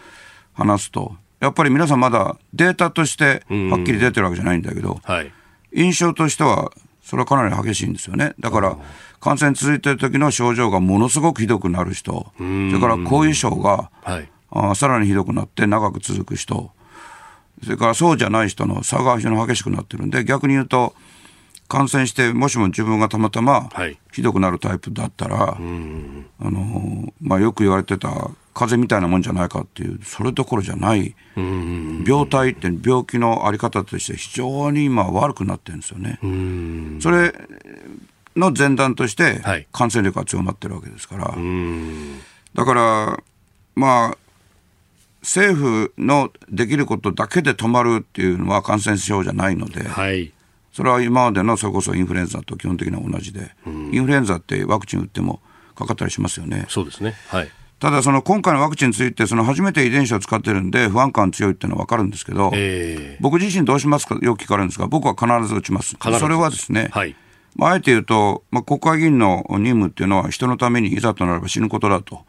[0.55, 5.33] 話すと、やっぱり皆さんまだデータとしてはっきり出てるわけじゃないんだけど、はい、
[5.75, 6.73] 印象としては
[7.05, 8.35] それはかなり激しいんですよね。
[8.41, 8.77] だから、
[9.21, 16.71] 感染続いてる時の症状がものすごくひどくなる人、それから後遺症が、はい、あさらにひどくなって長く続く人、
[17.63, 20.95] それからそうじゃない人の差が非常に激しくなってるんで、逆に言うと、
[21.69, 23.69] 感染して、もしも自分がたまたま
[24.13, 25.57] ひどくなるタイプだったら、はい、
[26.41, 36.19] あのまあ、よく言われてた風邪みたいなもんじゃないかっていう、それどころじゃない、病態って病気のあり方として非常に今悪くなってるんですよね。
[37.01, 37.35] それ
[38.37, 41.35] の前段として感染力が強まってるわけですから。
[42.55, 43.21] だから、
[43.75, 44.19] まあ、
[45.23, 50.33] 政府のできることだけで止まるっていうのは感染症じゃないので、はい、
[50.73, 55.41] それは今までのそれこそインフルエンザと基本的には同じで、インフルエンザってワクチン打っても
[55.75, 56.67] かかったりしますよね。
[56.69, 57.15] そうですね。
[57.29, 57.51] はい。
[57.85, 64.19] ただ、その今回のワクチンについて、その初めて遺伝子を使ってるんで、不安感強いっていうのは分かるんですけど、えー、僕自身どうしますか？
[64.23, 65.95] よく聞かれるんですが、僕は必ず打ちます。
[66.01, 67.15] それはですね、はい、
[67.57, 72.25] まあ、あえて言うと、まあ、国会議員の任務っていうのは、人のためにいざとなれば死ぬことだと、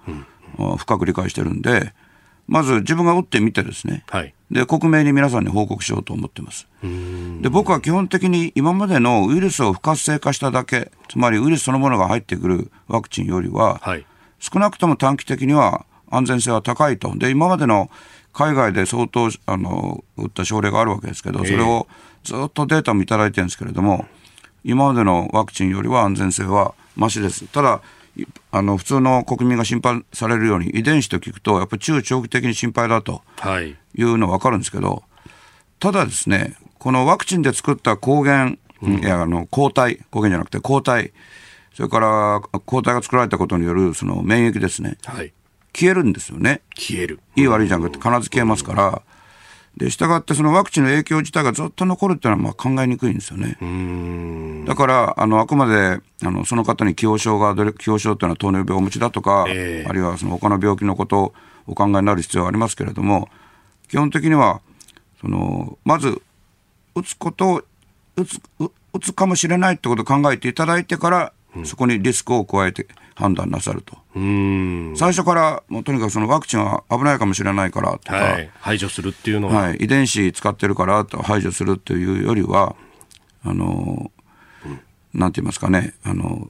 [0.60, 1.94] うん、深く理解してるんで、
[2.48, 6.68] まず自分が打ってみてですね、はい、で克明に皆さんに報告しようと思ってます。
[7.42, 14.06] で僕は基本的に今までのウイルスを不活性化しただけ、つまりウイルスそのものが入ってくるワクチンよりは、はい、
[14.52, 17.16] 少なくとも短期的には安全性は高いと。
[17.18, 17.90] で、今までの
[18.32, 21.88] 海外で相当あの打った症例があるわけですけど、それを
[22.24, 24.06] ずっとデータもいただいてるんですけれども、
[24.64, 27.48] 今までのワクチンよりは安全性はましです。
[27.48, 27.82] ただ、
[28.52, 33.24] あの普通の国民が心配されるように遺伝子と聞くとやっぱり中長期的に心配だと
[33.96, 35.04] いうのは分かるんですけど、
[35.80, 41.14] ただですねこのワクチンで作った抗原、うん、いやあの抗体抗原じゃなくて抗体
[41.76, 45.34] それから抗体が作られたことによるその免疫ですね、はい、
[45.76, 46.62] 消えるんですよね。
[46.74, 47.20] 消える。
[47.36, 49.02] いい悪いじゃなくて必ず消えますから、
[49.76, 53.58] で、従ってそのワクチンの影響自体がずっと残るっていうのはまあ考えにくいんですよね。
[54.66, 61.34] だから、あの、あくまで、あの、その方に既往症が、既往症っていうのは糖尿病をお持ちだとか、えー、あるいはその他の病気のことを
[61.68, 63.28] お考えになる必要はありますけれども、
[63.90, 64.62] 基本的には、
[65.20, 66.22] その、まず、
[66.96, 67.64] 打つことを、
[68.16, 68.40] 打つ、
[68.94, 73.98] 打つかもしれないってことを考えていただいてから、そこにリスクを加えて判断なさると。
[74.96, 82.76] 最初からもうとにかくそのワクチンは危ないかもしれないからとか、はい、排除するっていうのは、はい、遺伝子使ってるからと排除するっていうよりは、
[83.44, 84.12] あの、
[84.66, 84.82] うん、
[85.14, 86.50] なんて言いますかね、あの、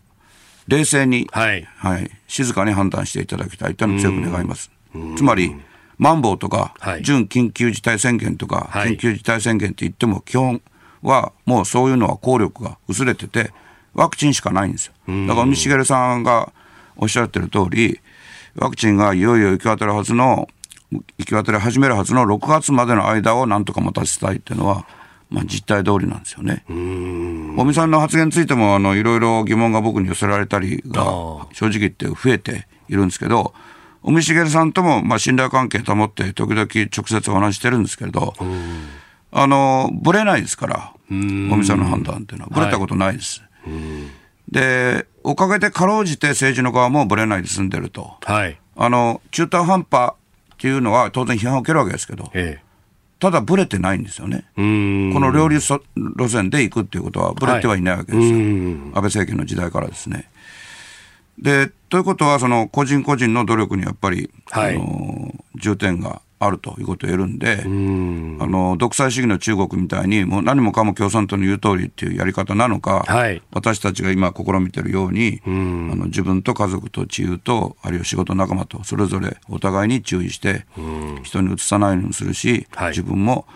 [0.68, 4.72] 冷静に、はい、はい、静かに判断していただきたいというのを強く願います。
[5.18, 5.56] つまり、
[5.98, 10.62] マンボウとか、はい、準緊急事態宣言とか、緊急事態宣言って言っても、基本
[11.02, 13.52] はもうそういうのは効力が薄れてて、
[13.96, 14.94] ワクチンしかないんですよ。
[15.28, 16.52] だから、海茂さんが
[16.98, 18.00] おっしゃってる通り、
[18.56, 20.48] ワクチンがいよいよ行き渡るはずの、
[20.92, 24.86] 行き渡り始めるはずの6月までの間をなんとか持たせたいっていうのは、
[25.30, 26.64] まあ、実態通りなんですよね。
[27.58, 31.04] 尾身さんの発言についてもあのいろいろ疑問が僕に寄せられたりが
[31.54, 33.54] 正直言って増えているんですけど
[34.04, 38.36] 尾身茂さんともまあ信頼関係保って時々直接お話してるんですけれど
[39.32, 43.40] あのぶれないですから尾身さんの判断っていうのはぶれたことないです。
[43.40, 43.50] はい
[44.51, 48.15] で、おかげでかろうじて政治の側もぶれないで済んでると。
[48.23, 48.60] はい。
[48.75, 52.63] あの、中途半端っていうのは当然批判を受けるわけですけど、ええ、
[53.19, 54.45] ただぶれてないんですよね。
[54.56, 58.36] この両立路線で行くっていうことはぶれてはいないわけですよ。
[58.36, 60.30] はい、安倍政権の時代からですね。
[61.38, 68.38] で、ということは、その個人個人の努力にやっぱり、はい、あの重点があるということを言えるんで、ん。
[68.41, 80.65] あの独裁主義の中国みたいに、もう何もかも共産党の言う通りっていうやり方なのか、はい、私たちが今、試みてるように、あの自分と家族と治癒と、あるいは仕事仲間と、それぞれお互いに注意して、
[81.24, 83.48] 人にうつさないようにするし、はい、自分も、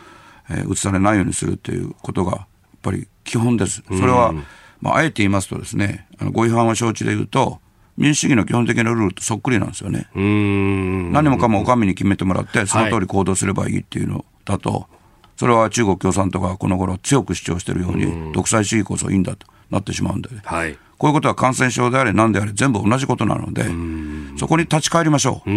[0.49, 2.47] えー、うつされないようにするということが、やっ
[2.81, 3.83] ぱり基本です。
[3.87, 4.33] それは、
[4.81, 7.59] まあ、あえて言いますとですね、あのご違反は承知で言うと、
[7.99, 10.07] 民主主義の基本的なルールとそっくりなんですよね。
[10.15, 14.87] 何もかもお上に決めてもらって、その通り行動すればいいっていうのだと、
[15.35, 23.65] それは中国共産党がこの頃強く主張しているように、独裁主義こそいいんだとなってしまうんで、はい、こういうことは感染症であれ、何であれ、全部同じことなので、
[24.37, 25.49] そこに立ち返りましょう。
[25.49, 25.51] あ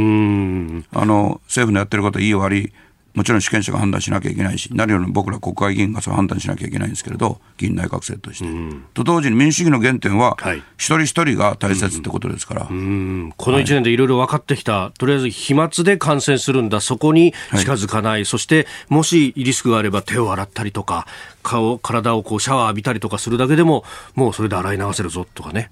[1.05, 2.73] の政府のやってることいい悪い
[3.15, 8.47] もちろん主権者が判断しなきゃいけないし、何よりも僕ら国会議員がそう判断しなきゃいけないんですけれど、議員内閣制として。
[8.47, 10.37] うん、と同時に民主主義の原点は、
[10.77, 12.69] 一人一人が大切ってことですから。
[12.71, 21.07] うん、この1年でいろいろ分かってきた、はい、とりあえず飛沫で感染するんだ、そこに近づかない、はい、そしてもしリスクがあれば手を洗ったりとか、
[21.43, 23.85] 顔、体をこうシャワー浴びたりとかするだけでも、
[24.15, 25.71] もうそれで洗い流せるぞとかね。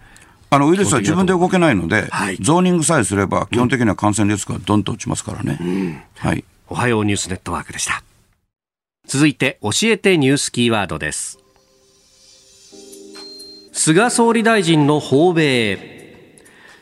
[0.53, 5.59] あのウイルスは自分で動けないので、はい、ゾーニングさえすれば、基本的には感染リスクがどんと落ちますからね。
[5.61, 6.45] うん、はい。
[6.73, 8.05] おはようニュースネットワークでした。
[9.05, 11.41] 続いて、教えてニュースキーワードです。
[13.73, 16.00] 菅総理大臣の訪米。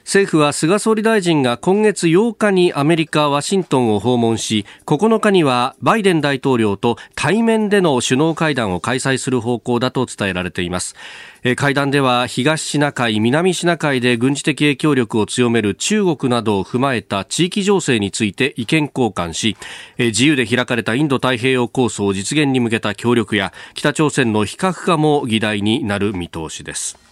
[0.09, 10.97] 政府は菅総理大臣が今月8日にアメリカ・ワシントンを訪問し9日にはバイデン大統領と対面での首脳会談を開催する方向だと伝えられています。
[11.57, 19.59] 会談では東シナ海、南シナ海で軍事的影響力を強める中国などを踏まえた地域情勢について意見交換し
[19.99, 27.08] 自由で開かれたインド太平洋構想実現に向けた協力や北朝鮮の非核化も議題になる見通しです。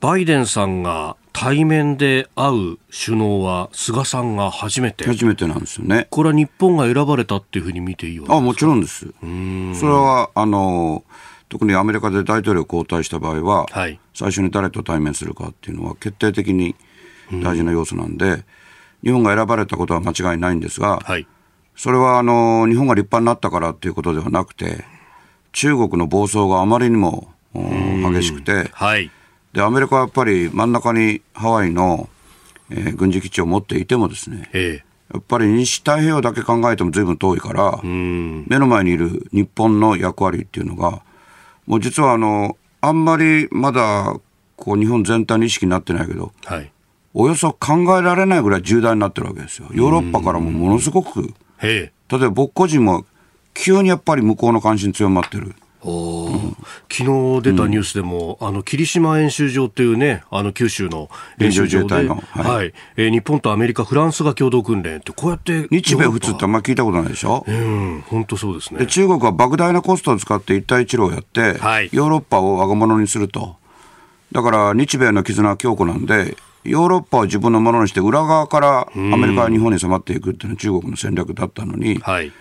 [0.00, 5.06] バイデンさんが対面で会う首脳は菅さんが初めて。
[5.06, 6.06] 初めてなんですよね。
[6.10, 9.06] これは日本が選ばれたっていうふうに見ていいわあもちろんです。
[9.08, 11.04] それはあの
[11.48, 16.74] 特にアメリカで大統領交代した場合は、はい、最初に誰と対面するかっていうのは決定的に
[17.42, 18.44] 大事な要素なんで、
[19.02, 21.26] 日本が選ばれたことは間違いないんですが、はい、
[21.76, 24.84] それはあの日本が立派になったからっていうことではなくて
[25.52, 29.10] 中国の暴走があまりにも激しくて、はい
[29.52, 32.08] で、アメリカはやっぱり真ん中にハワイの、
[32.70, 41.02] えー、軍事基地を持っていてもですね、ええ、やっぱり西太平洋だけ考えても随分遠いから、目の前にいる日本の役割っていうのが、
[41.66, 44.14] もう実はあの、あんまりまだ
[44.56, 46.72] こう日本全体の意識になってないけど、はい、
[47.12, 49.68] およそ考えられないぐらい重大になってるわけですよ。
[49.72, 51.34] ヨーロッパからもものすごく、
[52.08, 53.04] 例えば僕個人も
[53.52, 55.54] 急にやっぱり向こうの関心強まってる。
[55.82, 56.56] うん、
[56.90, 61.08] 昨日出たニュースでも、うん、あの霧島演習場っていうね、あの九州の
[61.38, 68.80] 演習場で、はい、はい、えー、日本とアメリカ、フランスが共同訓練って、こうやって日米仏ってあんまり聞いたことないでしょ、うん、本当そうですね。
[68.80, 73.56] で中国は莫大なコストを使って一帯一路をやって、はい、ヨーロッパを我が物にすると、
[74.32, 81.98] だから日米の絆は強固なんで、ヨーロッパを自分のものにして、裏側からアメリカは日本に迫っていくっていうのは中国の戦略だったのに。
[81.98, 82.32] はい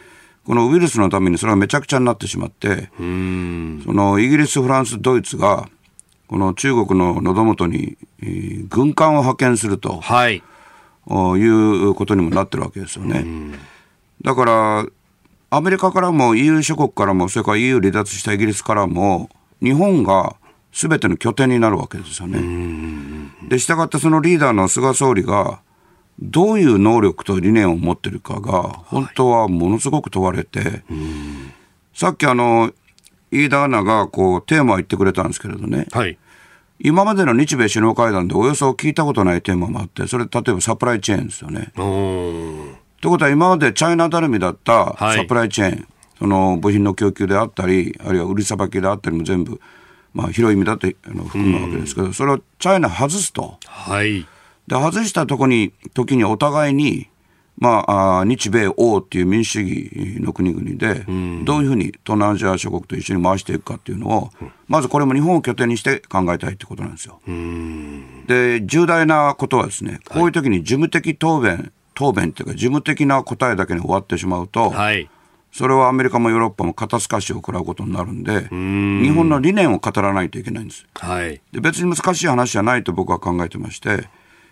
[0.49, 5.69] このウイルスのためにそれがめちゃくちゃになってしまって、そのイギリス、フランス、ドイツが、
[6.27, 7.99] この中国の喉元に、
[8.67, 10.41] 軍艦を派遣すると、はい、い
[11.11, 13.27] うことにもなってるわけですよね。
[14.23, 14.85] だから、
[15.51, 19.29] アメリカからも EU 諸国からも、それから EU 離脱したイギリスからも、
[19.61, 20.35] 日本が
[20.71, 22.41] すべての拠点になるわけですよね。
[23.47, 25.59] で、したがってそのリーダーの菅総理が、
[26.21, 30.83] どういう能力と理念を持ってるかが、本当はものすごく問われて、はい、
[31.93, 32.73] さっきあの、
[33.31, 36.17] 飯田アナがこうテーマを言ってくれたんですけれどね、はい、
[36.79, 41.71] 今までの日米首脳会談でおよそ聞いたことないテーマもあって、それ例えばサプライチェーンですよね。
[41.75, 45.85] ということは今までチャイナ頼みだったサプライチェーン、はい、
[46.19, 49.61] その部品の供給であったり、あるいは売りさばきであったりも全部、
[50.13, 53.57] まあ、広い意味だって含むわけですけど、それをチャイナ外すと。
[53.65, 54.25] はい
[54.69, 57.09] で、外したとこに、時にお互いに、
[57.57, 61.03] まあ、あ日米欧っていう民主主義の国々で、
[61.43, 64.29] どういうふうに東南アジア諸国と一緒に回していくかっていうのを、
[64.67, 67.19] まずこれも日本を拠点にして考えたいってことなんですよ。
[68.27, 75.09] で、重大なことはですね、こういう時に事務的答弁、答弁っていうか、事務的な答えだけに終わってしまうと、はい、
[75.51, 79.01] それはアメリカもヨーロッパも肩透かしを食らうことになるんで、ん。
[79.03, 80.85] 日本の理念を語らないといけないんです。
[80.93, 84.07] はい、で別に難しい話じゃないと僕は考えてまして、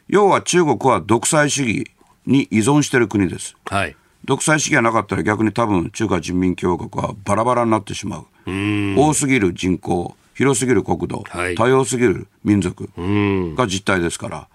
[0.08, 1.92] 要は中国は独裁主義
[2.26, 3.56] に依存している国です。
[3.66, 3.96] はい。
[4.26, 8.52] 独裁主義がなかったら逆に多分中華人民共和国はバラバラになってしまう。
[8.52, 12.90] う多すぎる人口、広すぎる国土、はい、多様すぎる民族
[13.56, 14.48] が実態ですから、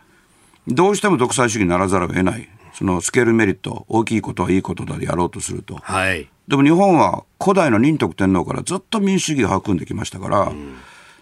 [0.68, 2.48] どうしても独裁主義にならざるを得ない。
[2.74, 5.76] そのスケールメリット、大きいことはいいことだでやろうとすると。
[5.76, 10.53] はい、でも日本は古代の仁徳天皇からずっと民主主義を育んできましたから、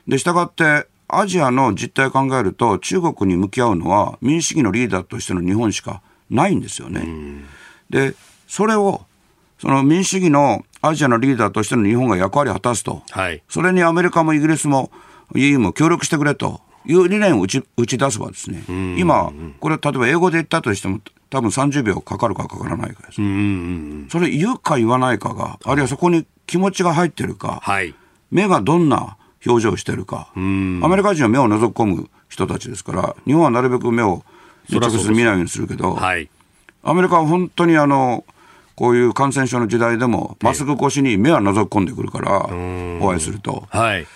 [0.06, 0.86] で、したがって
[1.18, 7.06] アジアの実態を考えると、中国に向き合うのは民主主義のリーダーとしての日本しかないんですよね。
[7.88, 8.14] で、
[8.46, 9.02] それを、
[9.58, 14.90] その民主主義のアジアのリーダーとしての日本が役割を果たすと、はい、それにアメリカもイギリスも
[15.34, 18.64] EU も協力してくれという理念を打ち打ち出せばですね、
[18.98, 23.16] 今、これ例えば英語で言ったとしても、多分30秒かかるかかからないかです。
[24.10, 27.94] それ言うか言わないかが、あるいはそこに気持ちが入ってるか、はい、
[28.30, 29.16] 目がどんな
[29.46, 34.22] 表情してるか、アメリカ人は目を覗き込む人たちですから、日本はなるべく目を
[34.70, 36.28] 直接見ないようにするけど、はい、
[36.82, 38.24] アメリカは本当にあの
[38.80, 42.46] こういう感染症の時代でも、マスク越しに目は覗き込んでくるから、
[43.00, 43.64] お会いすると。
[43.68, 44.06] はい。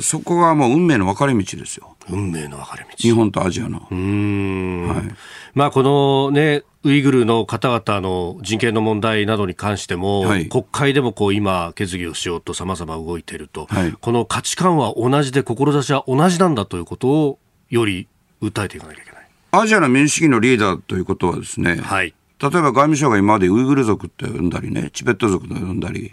[0.00, 1.93] そこがもう運命の分かれ道ですよ。
[2.08, 2.90] 運命の分かれ道。
[2.96, 3.86] 日本とアジアの。
[3.90, 4.88] うん。
[4.88, 5.14] はい。
[5.54, 17.38] まあ、このね、ウイグルの方々の人権の問題などに関しても、はい、国会でもこう今、決議をしようとさまざま動いていると、はい、この価値観は同じで、志は同じなんだということを
[17.70, 18.06] より
[18.42, 19.24] 訴えていかなきゃいけない。
[19.52, 26.12] アジアの民主主義のリーダーということはですね、はい、例えば外務省が今までウイグル族って呼んだりね、チベット族と呼んだり、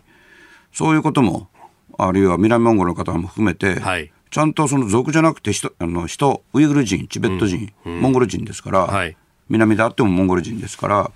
[0.71, 1.49] そういうことも、
[1.97, 9.15] あるいは南モンゴルの方も含めて、はい、ちゃんとその族じゃなくて人、あの人、ウイグル人、チベット人、うん、モンゴル人ですから、はい、
[9.49, 11.11] 南であってもモンゴル人ですから、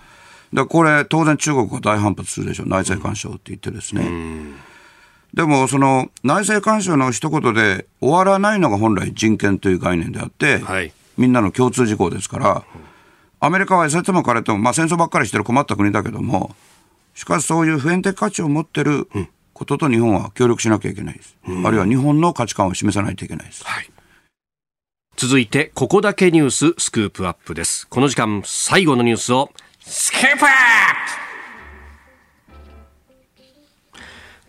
[0.53, 4.05] だこれ、当然中国は大反発するでしょう、内政干渉って言ってですね。
[4.05, 4.55] うん、
[5.33, 12.63] でも、その内政干渉の一言で終わらないのが本来人権という概念であって、はい、みんなの共通事項ですから、
[13.39, 16.53] アメリカはせても彼とも、まあ、戦争ばっかりしてる困った国だけども、
[17.13, 19.07] しかしそういう普遍的価値を持ってる
[19.55, 21.37] ことと日本は協力しなきゃいけないです。
[21.47, 23.63] うん、あるいは日本の価値観を示さないといけないです。
[23.63, 23.89] はい、
[25.15, 27.87] 続いて、ここだけニューススクープアップです。
[27.87, 29.49] この時間、最後のニュースを、
[29.79, 30.55] スクープアップ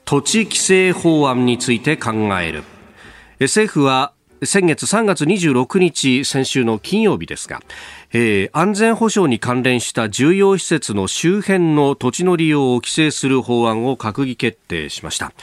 [0.05, 2.65] 土地規制法案について考える。
[3.39, 7.63] 政府は先月3月26日先週の金曜日ですが、
[8.19, 15.35] えー、安全保障に関連した重要施設の周辺の土地の利用を規制する法案を閣議決定しました、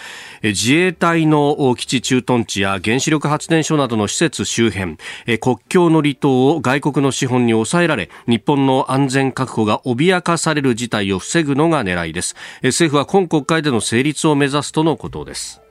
[0.41, 4.97] えー、自衛隊の基地駐屯地や原子力発電所などの施設周辺、
[5.28, 15.62] えー、国境の離島を外国の資本に抑えられ日本の安全確保が脅かされる事態を防ぐのが狙いです、えー、政府は今国会での成立を目指すとのことです。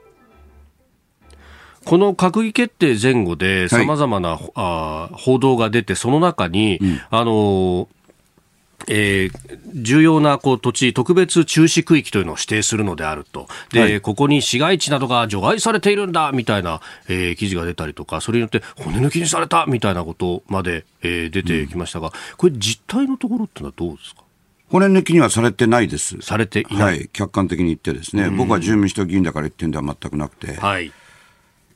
[1.85, 7.89] この閣議決定前後でさまざまな、はい、あ報道が出て、その中に、うん、あの
[8.89, 24.23] えー、重要なこう土地、特別注視区域というのを指定するのであると、で、はい、ここに市街地などが除外されているんだみたいな、えー、記事が出たりとか、それによって骨抜きにされたみたいなことまで、えー、出てきましたが、うん、これ、実態のところってのはどうですか？
[24.69, 26.21] 骨抜きにはされてないです。
[26.21, 26.83] されていない。
[26.83, 30.91] はい、客観的に言ってですね、僕は住民主党議員だから言ってるんでは全くなくて、はい。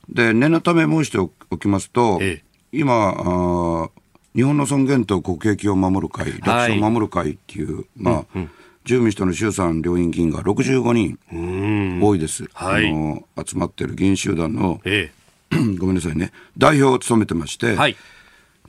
[0.09, 3.89] で念のため申しておきますと、ええ、今あ、
[4.35, 8.51] 日本の尊厳と国益を守る会、歴史を守る会っていう、まあ、うんうん。
[8.87, 15.11] 自由民主党の衆参両院議員が65人多いです、はい、あの集まってる議員集団の、え
[15.51, 16.31] え、 ごめんなさいね。
[16.57, 17.97] 代表を務めてまして、はい、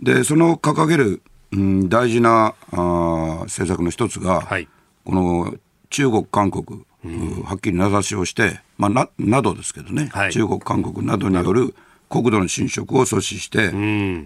[0.00, 1.22] でその掲げる、
[1.52, 4.66] うん、大事なあ政策の一つが、はい、
[5.04, 5.54] この
[5.90, 11.74] 中国韓国はっきり名指しをして、まあ、ななどですけどね、はい、中国、韓国などによる
[12.08, 13.72] 国土の侵食を阻止して、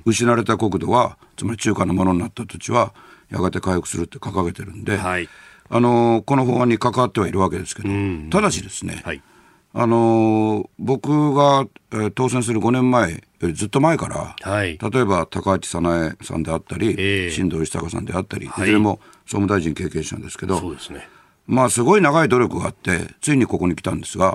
[0.07, 2.95] 失われた国土は、つまり中華のものになった土地は、
[3.31, 5.29] やがて回復するって掲げてるんで、はい、
[5.69, 7.89] あのこの法案に関わってはいるわけですけど、
[8.31, 9.23] ただしですね、はい、
[9.73, 21.09] あの僕が、えー、当選する5年前よりずっと前から、はい、例えば高市早苗さんであったり、えー、新藤義孝さんであったり、いずれも総務大臣経験者ですけど、そうですね
[21.47, 24.35] まあ、すごい長い努力があって、ついにここに来たんですが、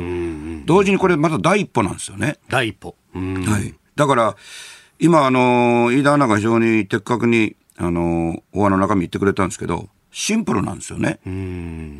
[0.65, 2.37] 同時にこれ、また第一歩なんですよね。
[2.49, 2.95] 第一歩。
[3.13, 3.73] はい。
[3.95, 4.35] だから、
[4.99, 11.19] 今、あの、飯田アナが非常に的確に、あの、法案の中身言ってくれたんですけど、シンプルなんですよね。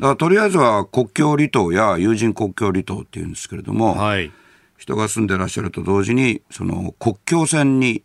[0.00, 4.32] から、とりあえずは国境離島や友人国境離島っていうんですけれども、はい、
[4.76, 8.02] 人が住んでらっしゃると同時に、その国境線に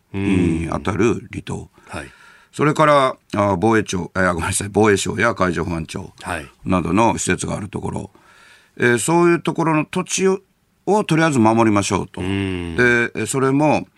[0.70, 1.68] 当たる離島。
[2.54, 6.12] はいそれからあ防衛庁、えー、ごめんなさい、防衛省や海上保安庁
[6.64, 8.10] などの施設があるところ、
[8.76, 10.38] えー、そういうところの土地を
[10.86, 12.20] をとりあえず守りましょうと。
[12.20, 13.88] で、それも、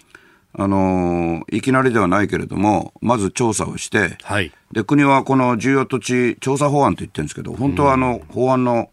[0.54, 8.88] あのー、いきなりではないけれども、まず調査をして、はい、で国はこの重要土地調査法案と言ってるんですけど、本当はあの法案の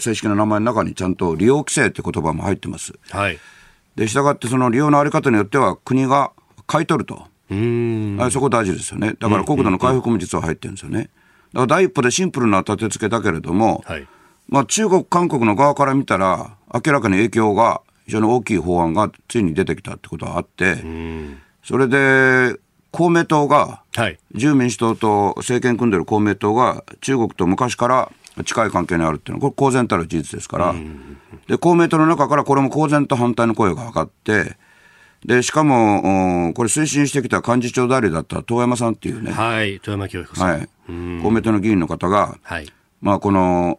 [0.00, 2.94] 正式な名前の中にちゃんと利用規制って言葉も入ってます。
[3.10, 3.38] はい、
[3.96, 6.30] で、したがってその利用のあり方によっては国が
[6.66, 7.26] 買い取ると。
[8.20, 9.14] あそこ大事ですよね。
[9.18, 11.10] だから国土の回復も実は入ってるんですよね。
[11.52, 14.06] だから第一歩でシンプルな立て付けだけれども、はい、
[14.48, 20.76] まあ中国、韓国の側から見たら、明らかに影響が非常に大きい法案がついに出てきたってことがあって、
[21.62, 22.58] それで、
[22.90, 28.10] 公明党が、はい、自由民主党と政権組んでる公明党が中国と昔から
[28.44, 30.74] 近い関係にあるっていうのは、これ公然たる事実ですから、
[31.46, 34.56] で、公明党の中からこれも公然と反対の声が上がって、
[35.24, 39.32] で、しかも、これ推進してきた幹事長代理だった遠山さんっていうね。
[39.32, 40.50] はい、遠山教育さん。
[40.50, 40.68] はい。
[41.22, 42.72] 公明党の議員の方が、はい。
[43.00, 43.78] まあ、この、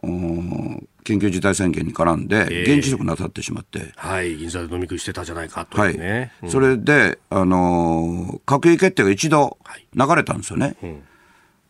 [1.04, 3.92] 緊急事態宣言に絡んで、現地職なさってしまって。
[3.96, 6.32] はい、銀座で飲み食いしてたじゃないかというね。
[6.40, 6.50] はい。
[6.50, 9.58] それで、あのー、閣議決定が一度
[9.94, 10.76] 流れたんですよね。
[10.82, 11.02] うん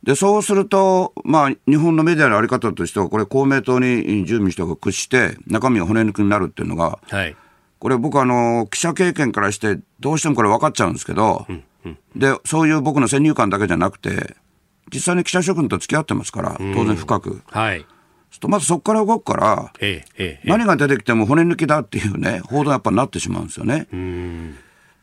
[0.03, 7.37] で、そうすると、まあ、日本のメディアのあり方としては、これ、公明党に住民主党が屈して、中身が骨抜きになるっていうのが、はい、
[7.81, 14.37] これ、僕、あの、記者経験からして、どうしてもこれ分かっちゃうんですけど、うんうん、で、そういう僕の先入観だけじゃなくて、
[14.93, 17.43] 実際に記者諸君と付き合ってますから、当然深く。
[17.51, 17.85] はい。
[18.41, 23.87] とまずそこから動くから、ええ何が出てきても骨抜きだっていうね、報道やっぱなってしまうんですよね。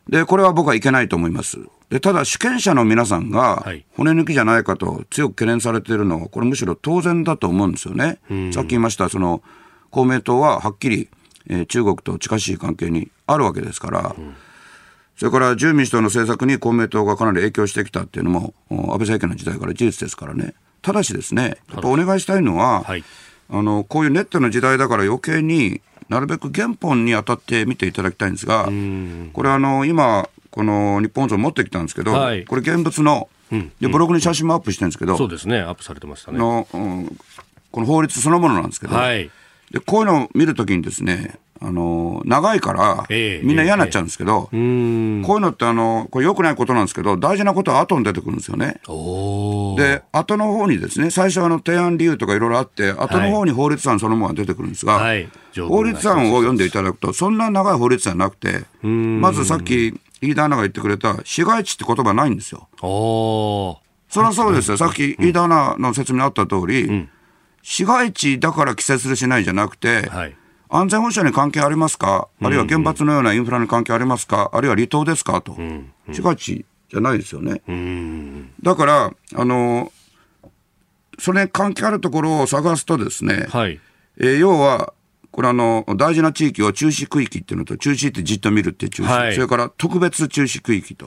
[0.08, 1.58] で、これは僕はいけないと思います。
[1.88, 3.66] で、ただ主権者の皆さんが
[3.96, 8.18] 骨抜きじゃないかと強く懸念されているのは、これむしろ当然だと思うんですよね。
[8.52, 9.42] さっき言いました、その、
[9.90, 11.08] 公明党ははっきり、
[11.48, 14.16] えー、中国と近しい関係にあるわけですから、
[15.16, 20.54] それから自由民主党の政策に公明党がかなり影響してきたっていうのも、安倍政権の時代から事実ですからね。
[20.82, 23.04] ただしですね、やっぱお願いしたいのは、はい、
[23.50, 28.66] あの、こういうネットの時代だから余計になるべく原本に当たって見ていただきたいんですが、
[29.32, 33.28] これあの、今、この日本像持ってきたんですけど、はい、これ現物の、
[33.80, 36.38] でブログに写真もアップしてるんですけど、そうですね、アップされてましたね。
[36.38, 37.18] の、うん、
[37.70, 39.30] この法律そのものなんですけど、はい、
[39.70, 48.80] でこういうのを見るときにですね、あの長いから、みんな嫌になっちゃうんですけど、えーえー、こういうのってあの、これよくないことなんですけど、大事なことは後に出てくるんですよね。
[49.76, 55.28] で、後の方にですね、最初あの提案理由とかいろいろあって、後の方に法律案そのものが出てくるんですが、はい、
[55.68, 62.68] 法律案を読んでいただくと、そんな長い法律じゃなくて、まずさっき、飯田アナが言ってくれた、市街地って言葉ないんですよ。
[64.08, 64.76] そりゃそうですよ。
[64.76, 67.10] さっき飯田アナの説明あった通り、うん、
[67.70, 70.34] 市街地だから規制するしないじゃなくて、はい。
[70.70, 75.42] 安全保障に関係ありますか、あるいは原発のようなインフラに関係ありますか、あるいは離島ですか？
[75.42, 75.54] と、
[76.10, 77.60] 市街地じゃないですよね。
[78.62, 79.92] だから、あの
[81.18, 83.78] それに関係あるところを探すとですね、はい、
[84.18, 84.94] えー、要は、
[85.30, 91.06] これあの、大事な地域を中止区域っていうのと、中止ってじっと見るっていう中止、はい、それから特別中止区域と。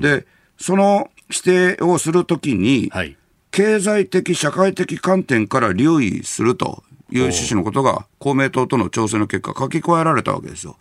[0.00, 3.16] で、その指定をするときに、はい、
[3.56, 10.76] 経済的、社会的観点から留意するという趣旨のことが公明党との調整の結果書き加えられたわけですよ。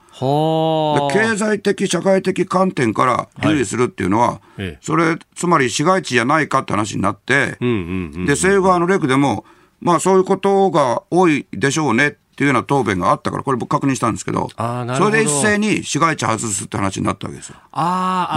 [1.10, 9.46] 経済的、社会的観点から留意するっていうのは、はい、それ、つまり市街地じゃないかって話になって、で、政府側のレクでも、
[9.80, 17.56] まあそういうことが多いでしょうねっていうような答弁があったから、これ僕確認したんですけど、どそれで一斉に市街地外すって話になったわけですよ。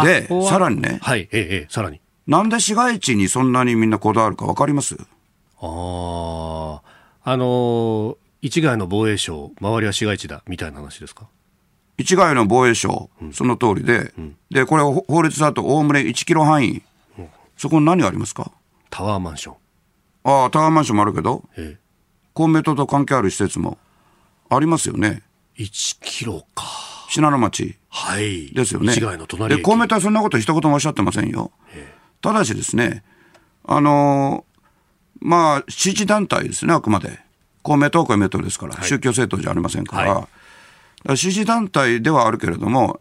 [0.05, 2.01] で、さらにね、はい、ええ、さらに。
[2.29, 4.97] なんで市街地にそんなにみんなこだわるか分かります？
[5.61, 6.83] ああ。
[7.24, 11.26] あの一概の防衛省、周りは市街地だみたいな話ですか？
[11.97, 16.83] 一概の防衛省、うん、その通りで、うん、で、これ法律だとおおむね1キロ範囲、
[17.18, 18.53] うん、そこに何ありますか？
[18.91, 19.55] タワーマンション。
[20.24, 21.81] ああ、タワーマンションもあるけど、ええ、
[22.35, 23.79] 公明党と関係ある施設も
[24.51, 25.22] ありますよね。
[25.57, 26.66] 1キロか。
[27.09, 27.79] 信濃町。
[27.89, 28.53] はい。
[28.53, 28.93] ですよね。
[28.93, 31.53] 一概の隣で、公明党はそんなこと一言もおっしゃってませんよ。
[31.74, 31.91] え、
[32.21, 33.05] ただしですね、
[33.64, 34.45] あの
[35.21, 37.21] まあ、支持団体ですね、あくまで。
[37.62, 40.29] 公明党、公明党ですから、はい、宗教政党じゃありませんから、は
[41.12, 43.01] い、支持団体ではあるけれども、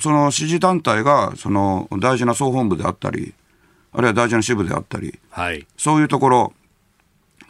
[0.00, 3.34] その支持団体がその大事な総本部であったり、
[3.92, 6.52] あるいは大事な支部であったり、はい、そういうところ、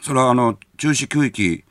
[0.01, 1.63] それはあの中止区域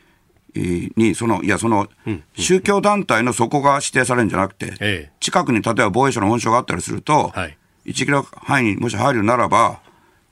[0.55, 1.89] に、そのいや、その
[2.35, 7.57] 宗教団体のそこが指定されるんじゃなくて、近くに例えば防衛省の本所があったりすると、はい、
[7.87, 9.81] 1キロ範囲にもし入るならば、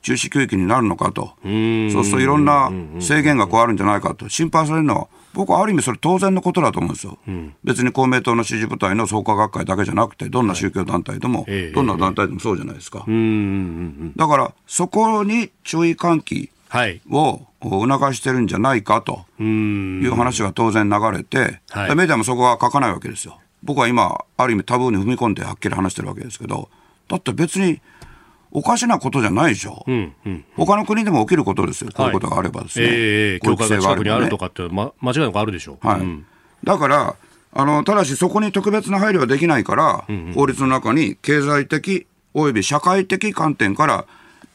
[0.02, 4.28] 中止区域になるのかと、そうするといろんな制限がこうあるんじゃないかと。
[4.28, 7.18] 心配されるのは、僕はある意味それ当然のことだと思うんですよ。
[7.26, 13.06] うん、別に公明党の支持部隊の創価学会だけじゃなくて、どんな宗教団体でも、はい、どんな団体でもそうじゃないですか。
[14.16, 16.50] だから、そこに注意喚起
[17.10, 19.24] を促してるんじゃないかと。
[19.40, 23.38] いう話が当然流れて、はい、メディアもそこは書かないわけですよ。
[23.62, 26.68] 僕は今、ある意味タブーに踏み込んではっきり話してるわけですけど、
[27.08, 27.80] だって別に
[28.50, 29.84] おかしなことじゃないでしょ。
[29.86, 31.90] うんうん、他の国でも起きることですよ。
[31.92, 32.86] こういうことがあればですね。
[32.86, 35.86] ええー、教会が近くにあるとかって、ま、間違いなくあるでしょう。
[35.86, 36.00] はい。
[36.00, 36.26] うん、
[36.62, 37.16] だから、
[37.52, 44.06] あの、ただしそこに特別な配慮はできないから、うんうん、法律の中に経済的及び社会的観点から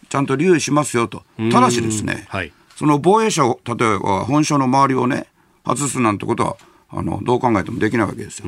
[0.07, 1.23] ちゃんと留意しますよと。
[1.51, 5.27] ただしですね、はい、その防衛省、例えば本省の周りをね、
[5.65, 6.57] 外すなんてことは、
[6.89, 8.45] あの、どう考えてもできないわけですよ。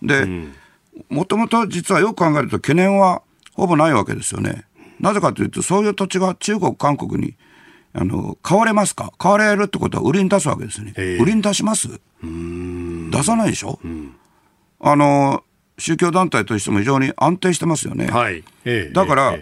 [0.00, 0.26] で、
[1.08, 3.22] もともと実はよく考えると懸念は
[3.56, 4.64] ほぼないわけですよね。
[5.00, 7.34] なぜかというと、そういう土地が中国、韓国に
[7.92, 9.12] あの買われますか？
[9.18, 10.92] 買われるってことは売りに出すわけですね。
[11.20, 11.88] 売りに出します？
[12.22, 14.14] 出さないでしょ、うん、
[14.80, 15.42] あの、
[15.78, 18.06] 宗教団体としても非常に安定してますよね。
[18.06, 18.42] はい、
[18.92, 19.38] だから、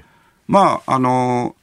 [0.46, 1.56] まあ、あの、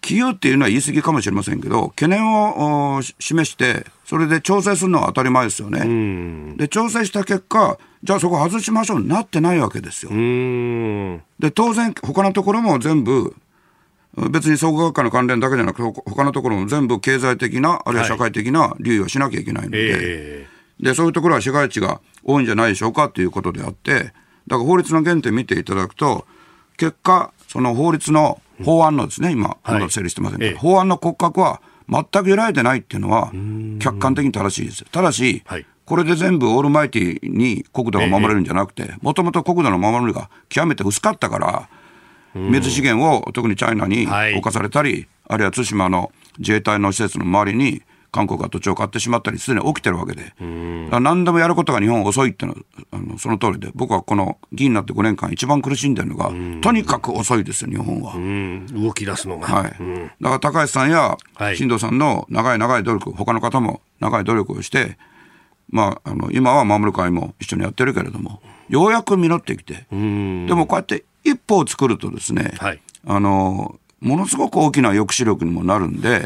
[0.00, 6.56] 企業っていうのは言い過ぎかもしれませんけど、懸念を示して、それで調整するのは当たり前ですよね。
[6.56, 10.10] で、調整した結果、じゃあそこ外しましょうになってないわけですよ。
[11.38, 13.36] で、当然、他のところも全部、
[14.32, 20.46] 別に総合学科の関連だけじゃなくて、他のところも全部経済的な、あるいは社会的な留意をしなきゃいけないので、はいえ。
[20.80, 24.12] ー、で、そういうところは市街地が多いんじゃないでしょうかということであって、だか
[24.48, 26.26] ら法律の原点見ていただくと、
[26.76, 33.32] 結果、その法律の法案のですね、今、まだ整理してませんけど、はい、法案の骨格は全く揺らいでないっていうのは、
[33.80, 34.84] 客観的に正しいです。
[34.84, 35.66] ただし、はい。
[35.84, 41.68] これで全部オールマイティに国土が守れるんじゃなくて、もともと国土の守りが極めて薄かったから、
[42.32, 47.82] 水資源を特にチャイナに侵されたり、はい、あるいは対馬の自衛隊の施設の周りに
[48.12, 56.30] 韓国が土地を買ってしまったり、すでに起きてるわけで、何でもやることが日本遅いっていうのは、あのその通りで、僕はこの議員になって5年間、一番苦しんでるのが、
[56.60, 58.14] とにかく遅いですよ、日本は。
[58.72, 59.46] 動き出すのが。
[59.46, 59.70] はい、
[60.20, 61.16] だから高橋さんや
[61.54, 64.98] 新藤さんの長い長い努力、他の方も長い努力をして、
[65.68, 69.96] まあ、あの今は守る会も一緒にやってるけれども、ようやく実ってきて、で
[70.54, 76.22] もこうやって一歩を作るとですね、はい、あのものすごく大きな抑止力にもなるんで、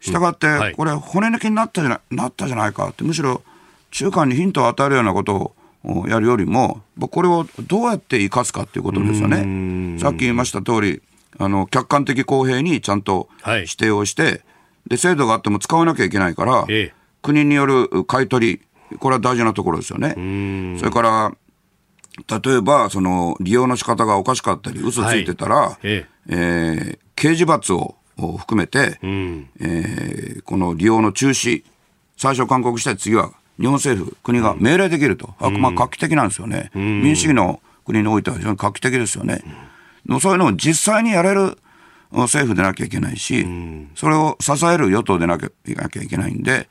[0.00, 3.42] したがって、これ、骨抜きになったじゃないなったじゃないかって、むしろ
[3.90, 9.98] 中間にヒントを与えるようなことをやるよりも、これをどうやって生かすかっていうことですよね。
[9.98, 11.02] さっき言いました通り、
[11.38, 14.40] あの客観的公平にちゃんと指定をして、はい、
[14.88, 20.14] で制度があっても使わなきゃいけないから、ええ、国による買い取り、これは大事なところですよね。
[20.78, 21.32] それから、
[22.40, 31.64] 例えば、その、利用の仕方がおかしかったり、嘘ついてたら、はい、ええー、刑事罰を含めて、うん、えー、この利用の中止、
[32.16, 35.34] 最初勧告した次は、日本政府、国が命令できると。
[35.38, 36.70] あくま画期的なんですよね。
[36.74, 39.42] うん、民主主義の国においては非常に画期的ですよね。
[40.08, 41.56] うん、そういうのを実際にやれる
[42.10, 43.46] 政府でなきゃいけないし、
[43.94, 46.68] それを支える与党でなきゃいけないんで、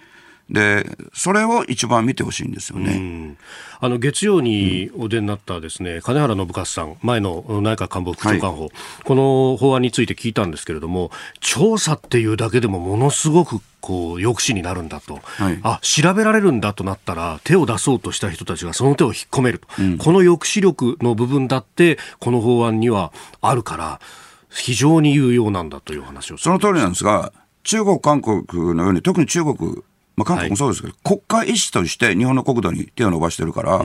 [0.49, 3.35] でそれを一番見てほしいんですよね。
[3.79, 8.71] あの月曜にお出になったですね、うん、金原信勝さん、前の内閣官房副長官法、はい、
[9.03, 23.99] この法案について聞いたんですけれども、調査っていうだけでもものすごくこう抑止になるんだと、はい、あ調べられるんだとなったら、手を出そうとした人たちがその手を引っ込めると、うん、この抑止力の部分だって、この法案にはあるから、
[24.49, 27.33] 非常に有用なんだという話をその通りなんですが、
[27.63, 29.83] 中国、韓国のように、特に中国
[30.15, 33.77] まあ、韓国もそうですけど、はい、国家意思として日本の国土に手を伸ばしてるから、だ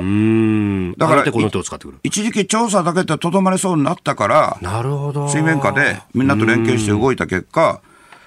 [1.09, 1.99] から、この手を使ってくる。
[2.05, 5.29] 一時期調査だけでとどまれそうになったから、なるほど。
[5.29, 7.81] 水面下でみんなと連携して動いた結果、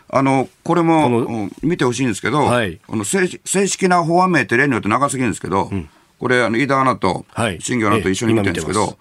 [0.10, 3.28] あのこれも見てほしいんですけど、はい、この正
[3.68, 5.90] 式な法案名って例によって長すぎるんですけど、うん、
[6.20, 7.26] これ、あの飯田アナと
[7.60, 8.98] 新業アナと一緒に見てるんですけど、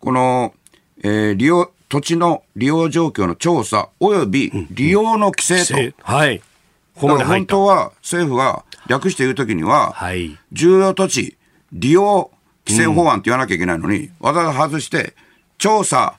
[0.00, 0.54] この、
[1.04, 5.78] えー、利用土地の利用状況の調査および利用の規制と。
[5.78, 6.42] うんはい
[6.96, 11.36] 本当は政府は略して言うときには、はい、重要土地
[11.72, 12.30] 利用
[12.66, 15.14] 規制法案って言わなきゃいけないのに、うん、わざわざ外して、
[15.58, 16.18] 調査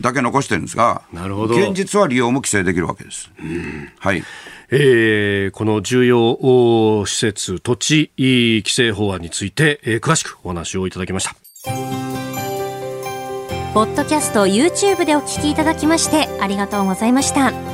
[0.00, 1.54] だけ残してるんですが、なるほど。
[1.56, 3.30] 現実は利用も規制できるわけです。
[3.40, 4.22] うん、はい。
[4.70, 11.34] えー、この重要施設土地規制法案について、えー、詳しくお話をいただきました。
[13.74, 17.73] ポッドキャスト YouTube でお聞きいただきましてありがとうございました。